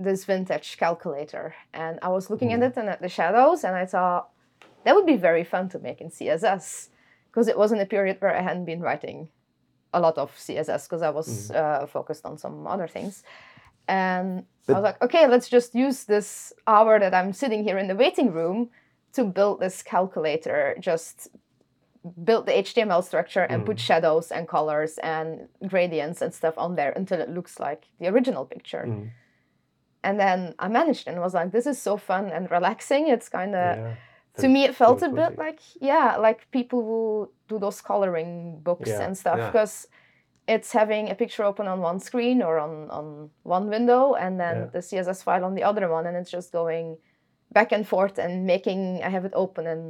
[0.00, 3.86] this vintage calculator, and I was looking at it and at the shadows, and I
[3.86, 4.30] thought
[4.84, 6.88] that would be very fun to make in CSS
[7.30, 9.28] because it was in a period where I hadn't been writing
[9.92, 13.22] a lot of CSS because I was uh, focused on some other things.
[13.88, 17.88] And I was like, okay, let's just use this hour that I'm sitting here in
[17.88, 18.70] the waiting room
[19.14, 20.76] to build this calculator.
[20.78, 21.28] Just
[22.24, 26.92] build the HTML structure and put shadows and colors and gradients and stuff on there
[26.92, 28.84] until it looks like the original picture.
[28.88, 29.10] Mm.
[30.02, 33.08] And then I managed and was like, this is so fun and relaxing.
[33.08, 33.94] It's kind of Yeah.
[34.42, 37.02] to me it felt a bit like yeah like people who
[37.50, 39.46] do those coloring books Yeah, and stuff yeah.
[39.50, 39.74] because
[40.54, 43.06] it's having a picture open on one screen or on on
[43.56, 44.66] one window and then Yeah.
[44.74, 46.86] the css file on the other one and it's just going
[47.58, 49.82] back and forth and making i have it open in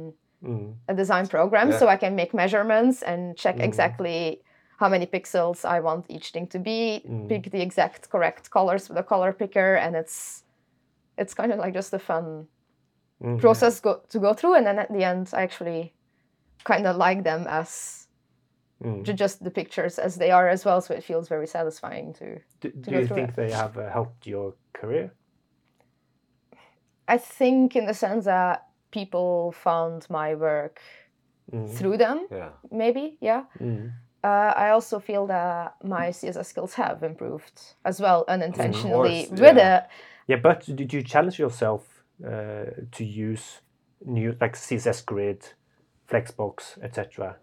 [0.43, 0.73] Mm.
[0.91, 1.77] a design program Yeah.
[1.79, 3.63] so i can make measurements and check Mm.
[3.69, 4.41] exactly
[4.81, 7.27] how many pixels i want each thing to be Mm.
[7.29, 10.43] pick the exact correct colors with a color picker and it's
[11.21, 12.47] it's kind of like just a fun
[13.23, 13.37] Mm.
[13.39, 15.93] process go, to go through and then at the end i actually
[16.63, 17.71] kind of like them as
[18.83, 19.03] Mm.
[19.23, 22.25] just the pictures as they are as well so it feels very satisfying to
[22.61, 23.35] Do, to do you think it.
[23.35, 25.11] they have uh, helped your career?
[27.07, 28.57] i think in the sense that
[28.91, 30.79] people found my work
[31.53, 31.67] Mm.
[31.77, 32.49] through them yeah.
[32.71, 33.91] maybe yeah Mm.
[34.23, 39.57] Uh, i also feel that my css skills have improved as well unintentionally course, with
[39.57, 39.77] yeah.
[39.77, 39.83] it
[40.27, 43.61] Yeah, but did you challenge yourself uh, to use
[44.05, 45.41] new like CSS Grid,
[46.09, 47.37] Flexbox, etc.?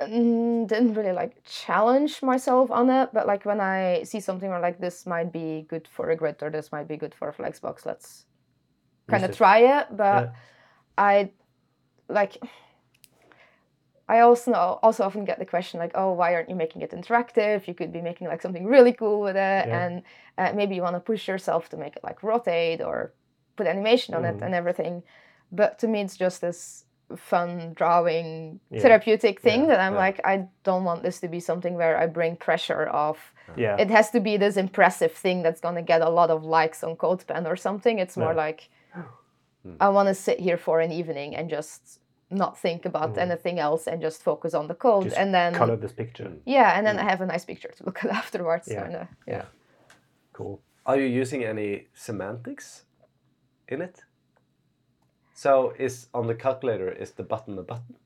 [0.00, 4.60] mm, didn't really like challenge myself on it, but like when I see something where
[4.60, 7.34] like this might be good for a grid or this might be good for a
[7.34, 8.24] flexbox, let's
[9.08, 9.88] kind of try it.
[9.90, 10.32] But Yeah.
[10.96, 11.32] I
[12.08, 12.38] like
[14.14, 14.52] I also
[14.86, 17.56] also often get the question like, oh, why aren't you making it interactive?
[17.68, 19.80] You could be making like something really cool with it, Yeah.
[19.82, 19.94] and
[20.40, 22.96] uh, maybe you want to push yourself to make it like rotate or
[23.56, 24.44] put animation on it Mm.
[24.46, 24.94] and everything.
[25.60, 26.84] But to me, it's just this
[27.30, 28.82] fun drawing Yeah.
[28.82, 32.06] therapeutic thing Yeah, that I'm like, I don't want this to be something where I
[32.06, 33.16] bring pressure of.
[33.56, 33.76] Yeah.
[33.82, 36.96] It has to be this impressive thing that's gonna get a lot of likes on
[36.96, 37.98] CodePen or something.
[37.98, 38.60] It's more like
[39.86, 41.99] I want to sit here for an evening and just
[42.30, 45.76] not think about anything else and just focus on the code Just and then Color
[45.76, 46.32] this picture.
[46.46, 48.68] yeah and then I have a nice picture to look at afterwards.
[48.70, 48.82] Yeah.
[48.82, 49.08] Kinda.
[49.26, 49.44] Yeah.
[50.32, 50.60] Cool.
[50.86, 52.84] Are you using any semantics
[53.68, 54.04] in it?
[55.34, 57.96] So is on the calculator is the button a button?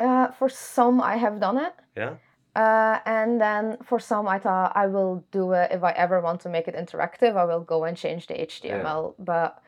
[0.00, 1.74] Uh, for some, I have done it.
[1.96, 2.14] Yeah.
[2.54, 6.40] Uh, and then for some, I thought I will do it if I ever want
[6.42, 7.36] to make it interactive.
[7.36, 9.14] I will go and change the HTML.
[9.18, 9.24] Yeah.
[9.24, 9.62] But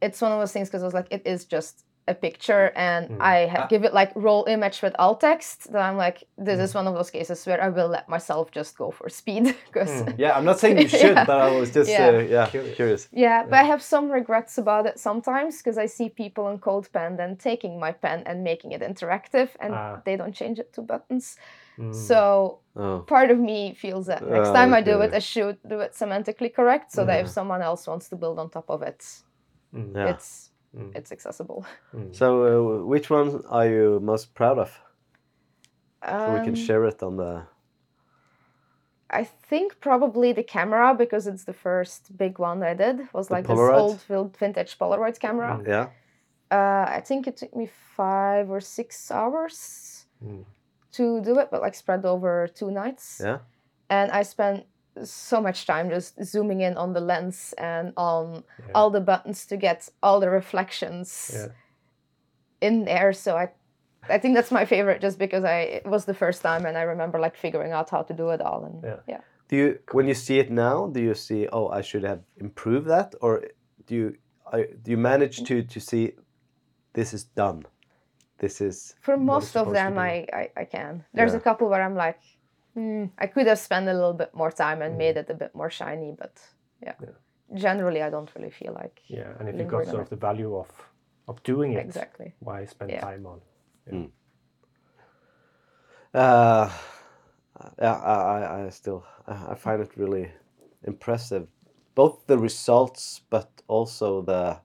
[0.00, 3.08] it's one of those things because I was like, it is just a picture, and
[3.10, 3.20] Mm.
[3.20, 3.66] I ha- Ah.
[3.68, 5.70] give it like role image with alt text.
[5.72, 8.76] That I'm like, this is one of those cases where I will let myself just
[8.76, 9.90] go for speed because.
[10.02, 10.14] Mm.
[10.18, 11.24] Yeah, I'm not saying you should, Yeah.
[11.24, 12.08] but I was just Yeah.
[12.08, 12.74] uh, yeah Curious.
[12.76, 13.08] curious.
[13.12, 17.16] Yeah, but I have some regrets about it sometimes because I see people in CodePen
[17.16, 20.00] then taking my pen and making it interactive, and Ah.
[20.04, 21.36] they don't change it to buttons.
[21.78, 21.94] Mm.
[21.94, 22.98] So Oh.
[23.06, 25.92] part of me feels that next Ah, time I do it, I should do it
[25.94, 29.00] semantically correct, so that if someone else wants to build on top of it,
[29.74, 29.94] Mm.
[29.96, 30.10] Yeah.
[30.12, 30.96] it's Mm.
[30.96, 31.64] it's accessible.
[31.94, 32.14] Mm.
[32.14, 34.70] So uh, which one are you most proud of?
[36.04, 37.42] So we can Um, share it on the.
[39.10, 43.34] I think probably the camera because it's the first big one I did was The
[43.34, 43.92] like Polaroid?
[43.98, 45.58] this old vintage Polaroid camera.
[45.60, 45.68] Mm.
[45.68, 45.86] Yeah.
[46.50, 50.44] Uh, I think it took me five or six hours Mm.
[50.92, 53.20] to do it, but like spread over two nights.
[53.24, 53.38] Yeah.
[53.90, 54.64] And I spent
[55.04, 58.72] so much time just zooming in on the lens and on Yeah.
[58.74, 61.48] all the buttons to get all the reflections Yeah.
[62.60, 63.12] in there.
[63.12, 63.48] So I,
[64.08, 66.82] I think that's my favorite, just because I it was the first time and I
[66.82, 68.64] remember like figuring out how to do it all.
[68.64, 69.00] And Yeah.
[69.08, 70.86] yeah, Do you when you see it now?
[70.88, 71.48] Do you see?
[71.52, 73.42] Oh, I should have improved that, or
[73.86, 74.16] do you?
[74.52, 76.12] I, do you manage to to see?
[76.94, 77.62] This is done.
[78.38, 78.94] This is.
[79.00, 79.98] for most of them.
[79.98, 81.04] I, I I can.
[81.14, 81.38] There's Yeah.
[81.40, 82.20] a couple where I'm like,
[82.74, 84.98] hmm, I could have spent a little bit more time and Mm.
[84.98, 86.40] made it a bit more shiny, but
[86.82, 86.94] yeah.
[87.00, 87.16] Yeah.
[87.54, 90.16] Generally, I don't really feel like Yeah, and if you lingering got sort of the
[90.26, 90.68] value of
[91.28, 92.34] of doing it, exactly.
[92.40, 93.00] why spend Yeah.
[93.00, 93.40] time on?
[96.14, 96.70] Uh,
[97.78, 100.30] yeah, I, I, I still I I find it really
[100.84, 101.46] impressive,
[101.94, 104.60] both the results but also the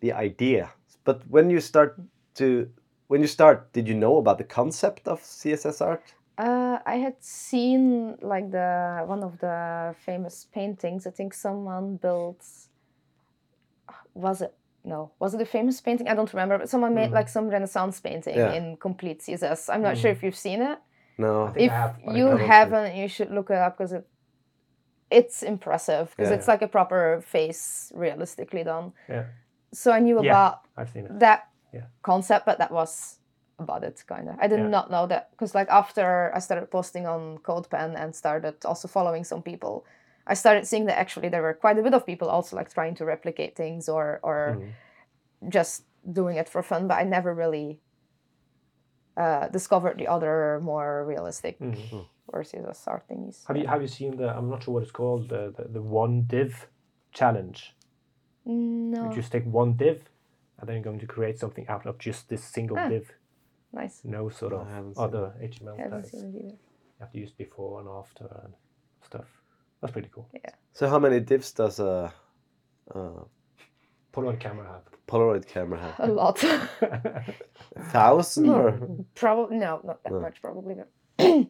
[0.00, 0.70] the idea.
[1.04, 2.00] But when you start
[2.34, 2.68] to
[3.08, 6.14] when you start, did you know about the concept of CSS art?
[6.42, 11.06] Uh, I had seen like the one of the famous paintings.
[11.06, 12.44] I think someone built.
[14.14, 14.52] Was it
[14.84, 15.12] no?
[15.20, 16.08] Was it a famous painting?
[16.08, 16.58] I don't remember.
[16.58, 17.18] But someone made Mhm.
[17.20, 18.52] like some Renaissance painting Yeah.
[18.58, 19.68] in complete CSS.
[19.72, 20.16] I'm not sure Mm.
[20.16, 20.78] if you've seen it.
[21.18, 21.52] No.
[21.54, 22.46] If I have, but I you haven't.
[22.48, 24.04] haven't, you should look it up because it
[25.10, 26.36] it's impressive because Yeah.
[26.38, 28.94] it's like a proper face realistically done.
[29.08, 29.26] Yeah.
[29.72, 30.30] So I knew Yeah.
[30.32, 31.18] about I've seen it.
[31.20, 31.40] that
[31.70, 31.86] Yeah.
[32.02, 33.18] concept, but that was
[33.62, 34.34] about it, kind of.
[34.44, 34.68] I did Yeah.
[34.78, 36.04] not know that because, like, after
[36.36, 39.74] I started posting on CodePen and started also following some people,
[40.32, 42.94] I started seeing that actually there were quite a bit of people also like trying
[42.96, 44.72] to replicate things or or Mm.
[45.56, 45.84] just
[46.20, 46.88] doing it for fun.
[46.88, 47.80] But I never really
[49.16, 52.06] uh, discovered the other more realistic Mm.
[52.28, 53.46] or CSS art thingies.
[53.48, 54.28] Have you have you seen the?
[54.36, 55.28] I'm not sure what it's called.
[55.28, 56.68] The the, the one div
[57.12, 57.76] challenge.
[58.44, 59.98] No, You just take one div,
[60.58, 62.88] and then you're going to create something out of just this single Ah.
[62.88, 63.04] div.
[63.72, 64.00] Nice.
[64.04, 66.10] No sort I of haven't seen other HTML I haven't tags.
[66.10, 66.48] seen it either.
[66.48, 68.54] You have to use before and after and
[69.04, 69.26] stuff.
[69.80, 70.28] That's pretty cool.
[70.34, 70.50] Yeah.
[70.72, 72.12] So how many divs does a,
[72.94, 73.10] a
[74.12, 74.82] Polaroid camera have.
[75.08, 75.94] Polaroid camera have?
[76.10, 76.38] A lot.
[77.90, 78.78] thousand or?
[79.14, 80.20] Probably no, not that No.
[80.20, 80.40] much.
[80.40, 80.88] Probably, but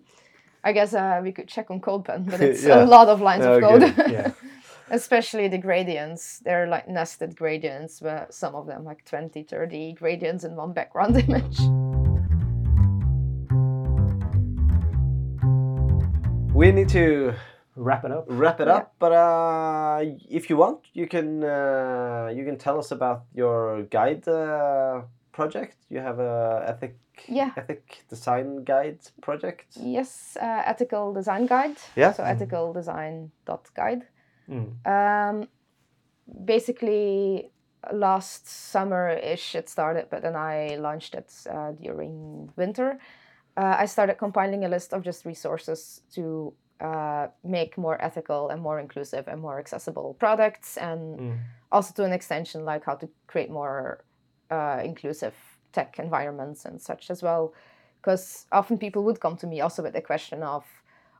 [0.65, 2.85] I guess uh, we could check on CodePen, but it's Yeah.
[2.85, 3.93] a lot of lines of Okay.
[3.93, 4.11] code.
[4.11, 4.33] Yeah.
[4.91, 6.39] Especially the gradients.
[6.41, 11.17] They're like nested gradients, where some of them like 20, 30 gradients in one background
[11.17, 11.59] image.
[16.63, 17.35] We need to
[17.75, 18.25] Wrap it up.
[18.29, 18.77] wrap it Yeah.
[18.77, 19.99] up, but uh,
[20.31, 25.03] if you want, you can uh, you can tell us about your guide uh,
[25.33, 25.77] project.
[25.91, 26.95] You have a ethic
[27.29, 27.51] Yeah.
[27.57, 29.67] ethic design guide project.
[29.77, 31.79] Yes, uh, ethical design guide.
[31.97, 32.13] Yeah.
[32.13, 34.03] So ethicaldesign.guide.
[34.49, 34.67] Mm.
[34.87, 35.49] Um,
[36.45, 37.51] basically,
[37.93, 42.99] last summer ish it started, but then I launched it uh, during winter.
[43.57, 48.61] Uh, I started compiling a list of just resources to uh, make more ethical and
[48.61, 51.39] more inclusive and more accessible products, and Mm.
[51.71, 54.05] also to an extension, like how to create more
[54.51, 55.35] uh, inclusive
[55.73, 57.55] tech environments and such as well.
[58.01, 60.65] Because often people would come to me also with the question of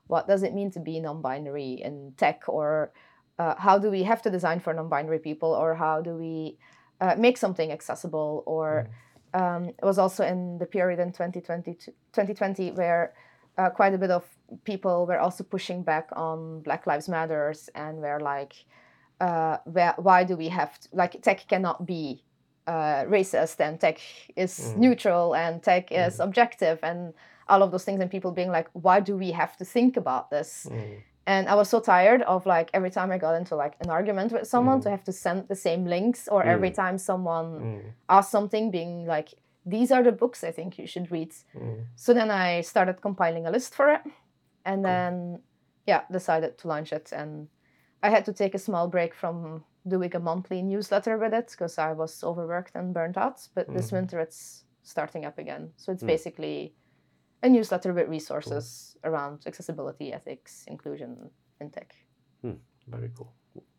[0.07, 2.91] what does it mean to be non binary in tech, or
[3.39, 6.57] uh, how do we have to design for non binary people, or how do we
[6.99, 8.89] uh, make something accessible, or
[9.33, 13.13] um, it was also in the period in 2020, 2020 where
[13.57, 14.25] uh, quite a bit of
[14.63, 18.53] people were also pushing back on Black Lives Matters and were like,
[19.19, 22.23] uh, where, why do we have to, like tech cannot be
[22.67, 23.99] uh, racist and tech
[24.35, 24.77] is Mm.
[24.77, 27.13] neutral and tech is objective and
[27.49, 30.29] all of those things and people being like, why do we have to think about
[30.29, 30.67] this?
[30.69, 31.01] Mm.
[31.25, 34.31] And i was so tired of like every time i got into like an argument
[34.31, 34.83] with someone Mm.
[34.83, 36.75] to have to send the same links or every Mm.
[36.75, 37.81] time someone Mm.
[38.09, 39.29] asked something being like
[39.65, 41.85] these are the books i think you should read Mm.
[41.95, 44.01] so then i started compiling a list for it
[44.65, 45.41] and then
[45.87, 47.47] yeah decided to launch it and
[48.01, 51.77] i had to take a small break from doing a monthly newsletter with it because
[51.77, 53.93] i was overworked and burnt out but this Mhm.
[53.97, 56.07] winter it's starting up again so it's Mm.
[56.07, 56.73] basically
[57.43, 61.29] a newsletter with resources around accessibility ethics inclusion
[61.61, 61.95] in tech
[62.87, 63.31] Very cool.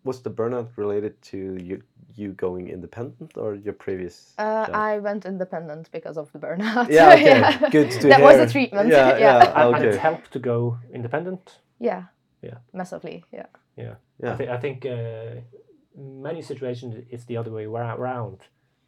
[0.04, 1.36] Was the burnout related to
[1.68, 1.82] you
[2.16, 4.34] you going independent or your previous?
[4.38, 4.74] uh, job?
[4.74, 7.70] i went independent because of the burnout Yeah, okay.
[7.78, 8.46] Good to that was hear.
[8.46, 9.66] the treatment Yeah, yeah yeah.
[9.66, 11.60] And, and it helped to go independent.
[11.80, 12.02] yeah
[12.42, 12.58] Yeah.
[12.72, 13.46] massively yeah
[13.76, 13.94] Yeah.
[14.22, 14.32] Yeah.
[14.34, 15.40] I, th- I think uh,
[16.22, 18.38] many situations it's the other way ra- around.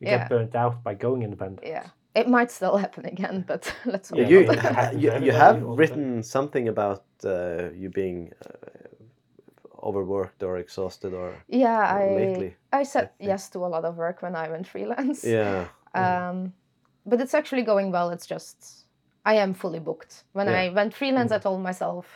[0.01, 0.19] You Yeah.
[0.19, 1.61] get burnt out by going independent.
[1.67, 1.87] yeah
[2.17, 5.33] it might still happen again but let's hope Yeah, you, but it happens you, you
[5.33, 5.99] have all the time.
[5.99, 12.57] written something about uh, you being uh, overworked or exhausted or yeah i lately.
[12.73, 13.29] i said think.
[13.31, 15.67] yes to a lot of work when i went freelance Yeah.
[15.95, 16.53] um
[17.11, 18.87] but it's actually going well it's just
[19.25, 20.61] i am fully booked when Yeah.
[20.63, 21.43] i went freelance i Mm.
[21.43, 22.07] told myself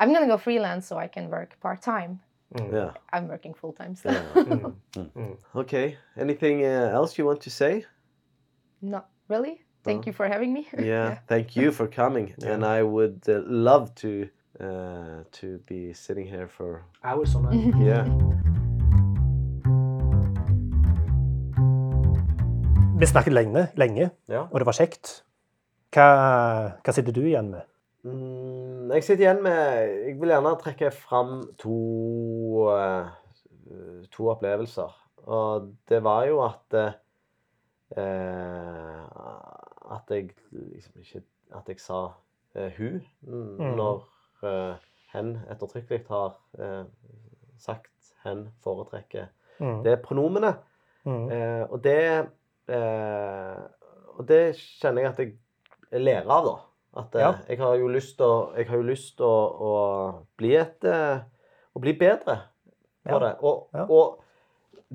[0.00, 2.20] i'm gonna go freelance so i can work part-time
[2.54, 2.72] Mm.
[2.72, 2.90] Yeah.
[3.12, 4.12] i'm working full-time still
[4.46, 4.70] yeah.
[5.16, 5.36] Mm.
[5.54, 5.96] Okay.
[6.16, 7.84] Anything uh, else you want to say?
[8.82, 10.62] not really thank you for having me
[10.92, 11.18] Yeah.
[11.28, 12.52] Thank you for coming, Yeah.
[12.54, 14.28] and I would uh, love to
[14.60, 17.74] uh, to be sitting here for Hours on end.
[17.88, 18.04] yeah.
[22.98, 24.44] Vi snakket lenge, lenge, ja.
[24.52, 25.24] og det var kjekt.
[25.92, 26.06] Hva,
[26.84, 27.64] hva sitter du igjen med?
[28.06, 31.76] Mm, jeg sitter igjen med Jeg vil gjerne trekke fram to
[32.76, 33.10] eh,
[34.14, 34.94] to opplevelser.
[35.34, 36.94] Og det var jo at eh,
[39.92, 41.22] At jeg liksom ikke
[41.54, 41.98] At jeg sa
[42.56, 44.04] eh, hun mm, når
[44.48, 44.74] eh,
[45.12, 46.84] hen ettertrykkelig har eh,
[47.60, 49.26] sagt hen foretrekker
[49.60, 49.82] Mm.
[49.84, 50.56] det pronomenet.
[51.04, 51.28] Mm.
[51.30, 52.26] Eh, og det
[52.68, 53.58] eh,
[54.18, 56.54] Og det kjenner jeg at jeg lærer av, da.
[57.02, 57.32] At eh, Ja.
[57.48, 61.20] jeg har jo lyst til å, jeg har jo lyst å, bli et eh,
[61.76, 62.38] Å bli bedre
[63.06, 63.18] på Ja.
[63.18, 63.34] det.
[63.42, 63.84] Og, Ja.
[63.88, 64.22] og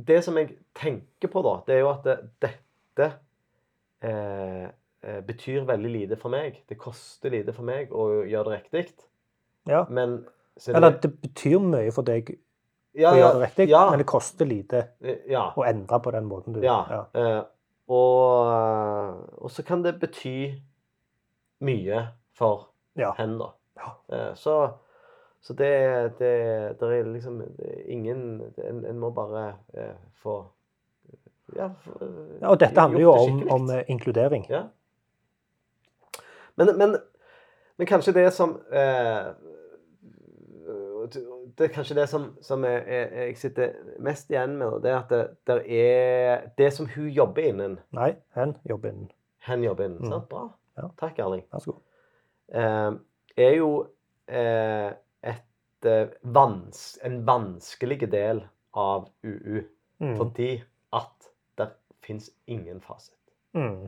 [0.08, 2.04] det som jeg tenker på, da, det er jo at
[2.42, 2.52] det,
[2.98, 4.66] dette eh,
[5.02, 6.64] eh, betyr veldig lite for meg.
[6.70, 9.06] Det koster lite for meg å gjøre det riktig.
[9.68, 9.86] Ja.
[9.90, 10.20] Men
[10.58, 12.32] så Eller det betyr mye for deg
[12.98, 14.80] ja, å gjøre det riktig, ja, men det koster lite
[15.30, 15.52] ja.
[15.54, 17.06] å endre på den måten du Ja.
[17.14, 17.44] Eh,
[17.94, 20.58] og, og så kan det bety
[21.64, 22.02] mye
[22.36, 23.14] for Ja.
[23.20, 23.52] hen, da.
[23.78, 23.94] Ja.
[24.10, 24.58] Eh, så
[25.42, 26.32] så det, det,
[26.80, 30.42] det er liksom det er ingen En, en må bare eh, få
[31.58, 34.46] Ja, eh, Ja, og dette handler jo om, om eh, inkludering.
[34.50, 34.68] Ja.
[36.58, 36.98] Men, men,
[37.78, 39.34] men kanskje det som eh,
[41.58, 42.84] Det er kanskje det som, som jeg,
[43.16, 47.48] jeg sitter mest igjen med, det er at det, det, er det som hun jobber
[47.50, 47.78] innen.
[47.96, 49.12] Nei, hen jobber innen.
[49.48, 50.04] Hen jobber innen.
[50.04, 50.12] Mm.
[50.12, 50.30] Sant?
[50.30, 50.50] Bra.
[50.78, 50.90] Ja.
[51.00, 51.46] Takk, Erling.
[51.54, 51.82] Vær så god.
[52.54, 52.92] Eh,
[53.38, 53.72] er jo
[54.28, 54.92] eh,
[55.32, 58.44] et eh, vans, en vanskelig del
[58.78, 59.64] av UU.
[60.04, 60.14] Mm.
[60.20, 60.52] Fordi
[60.94, 61.27] at
[62.08, 63.16] fins ingen fasit.
[63.58, 63.88] Mm.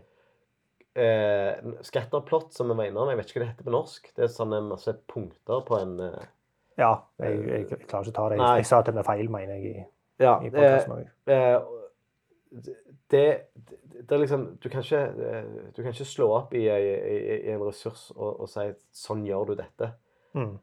[0.99, 3.09] eh, scatterplot, som vi var innom.
[3.11, 4.11] Jeg vet ikke hva det heter på norsk.
[4.15, 6.27] Det er sånn en masse punkter på en eh,
[6.79, 8.39] Ja, jeg, jeg, jeg klarer ikke å ta det.
[8.39, 9.87] Jeg, jeg sa at det ble feil, mener jeg, i,
[10.23, 10.37] Ja.
[10.43, 11.59] i Eh, eh,
[13.09, 13.25] det,
[13.99, 17.19] det, er liksom Du kan ikke, eh, du kan ikke slå opp i, i, i,
[17.45, 19.91] i en ressurs og, og si 'sånn gjør du dette'.
[20.33, 20.57] Mm.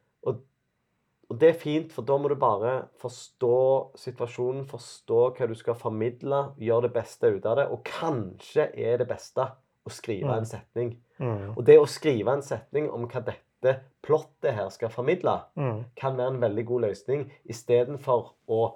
[1.30, 3.56] Og det er fint, for da må du bare forstå
[3.98, 7.64] situasjonen, forstå hva du skal formidle, gjøre det beste ut av det.
[7.74, 9.48] Og kanskje er det beste
[9.86, 10.38] å skrive Mm.
[10.38, 10.96] en setning.
[11.18, 11.56] Mm.
[11.56, 15.84] Og det å skrive en setning om hva dette plottet her skal formidle, Mm.
[15.96, 18.74] kan være en veldig god løsning, istedenfor å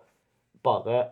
[0.65, 1.11] bare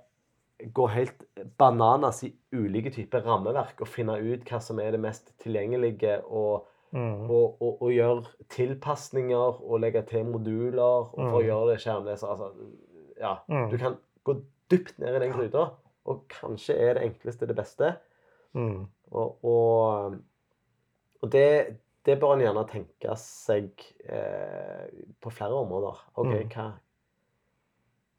[0.72, 1.22] gå helt
[1.57, 6.64] bananas i ulike typer rammeverk og finne ut hva som er det mest tilgjengelige og
[6.93, 7.30] Mm.
[7.30, 11.47] og, og, og gjøre tilpasninger og legge til moduler for å Mm.
[11.47, 12.28] gjøre det skjermleser.
[12.32, 12.53] Altså,
[13.20, 13.70] ja, Mm.
[13.70, 14.34] du kan gå
[14.70, 15.66] dypt ned i den gryta,
[16.07, 17.91] og kanskje er det enkleste det beste.
[18.55, 18.86] Mm.
[19.12, 20.16] Og, og,
[21.32, 21.76] det,
[22.07, 23.70] det bør en gjerne tenke seg
[24.09, 24.89] eh,
[25.20, 25.99] på flere områder.
[26.16, 26.49] OK, Mm.
[26.49, 26.72] hva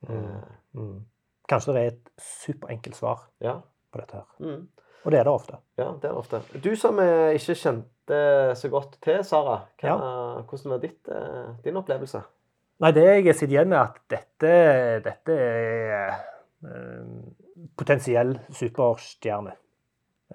[0.09, 0.25] Mm.
[0.25, 0.41] eh,
[0.75, 1.05] Mm.
[1.49, 3.61] Kanskje det er et superenkelt svar Ja.
[3.91, 4.25] på dette her.
[4.39, 4.67] Mm.
[5.05, 5.57] Og det er det ofte.
[5.77, 6.41] Ja, det er det ofte.
[6.61, 7.55] Du som er ikke
[8.09, 12.21] kjente så godt til Sara, hva, hvordan var ditt, eh, din opplevelse?
[12.79, 16.13] Nei, det jeg sitter igjen med, at dette, dette er
[16.63, 17.03] eh,
[17.77, 19.53] potensiell superstjerne.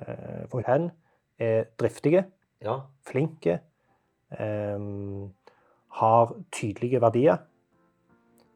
[0.00, 0.90] Eh, for hun
[1.38, 2.24] er driftige,
[2.60, 2.80] Ja.
[3.04, 3.60] flinke,
[4.30, 4.78] eh,
[5.90, 7.38] har tydelige verdier.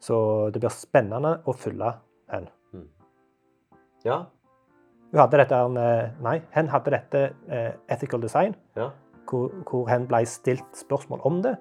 [0.00, 1.94] Så det blir spennende å følge
[2.30, 2.48] hen.
[4.04, 4.26] Ja.
[5.10, 5.58] Hun hadde dette,
[6.22, 8.90] nei, hen hadde dette eh, ethical design, Ja.
[9.30, 11.56] Hvor, hvor hen ble stilt spørsmål om det.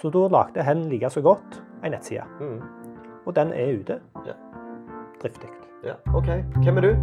[0.00, 2.24] Så da lagde hen like så godt en nettside.
[2.40, 2.60] Mm.
[3.26, 4.00] Og den er ute.
[4.26, 4.32] Ja.
[5.22, 5.48] Driftig.
[5.84, 5.94] ja.
[6.14, 6.26] OK.
[6.64, 6.96] Hvem er du?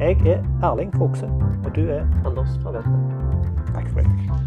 [0.00, 1.26] Jeg er Erling Krokse.
[1.64, 2.90] og du er Anders fra Velte.
[3.74, 4.45] Takk for det.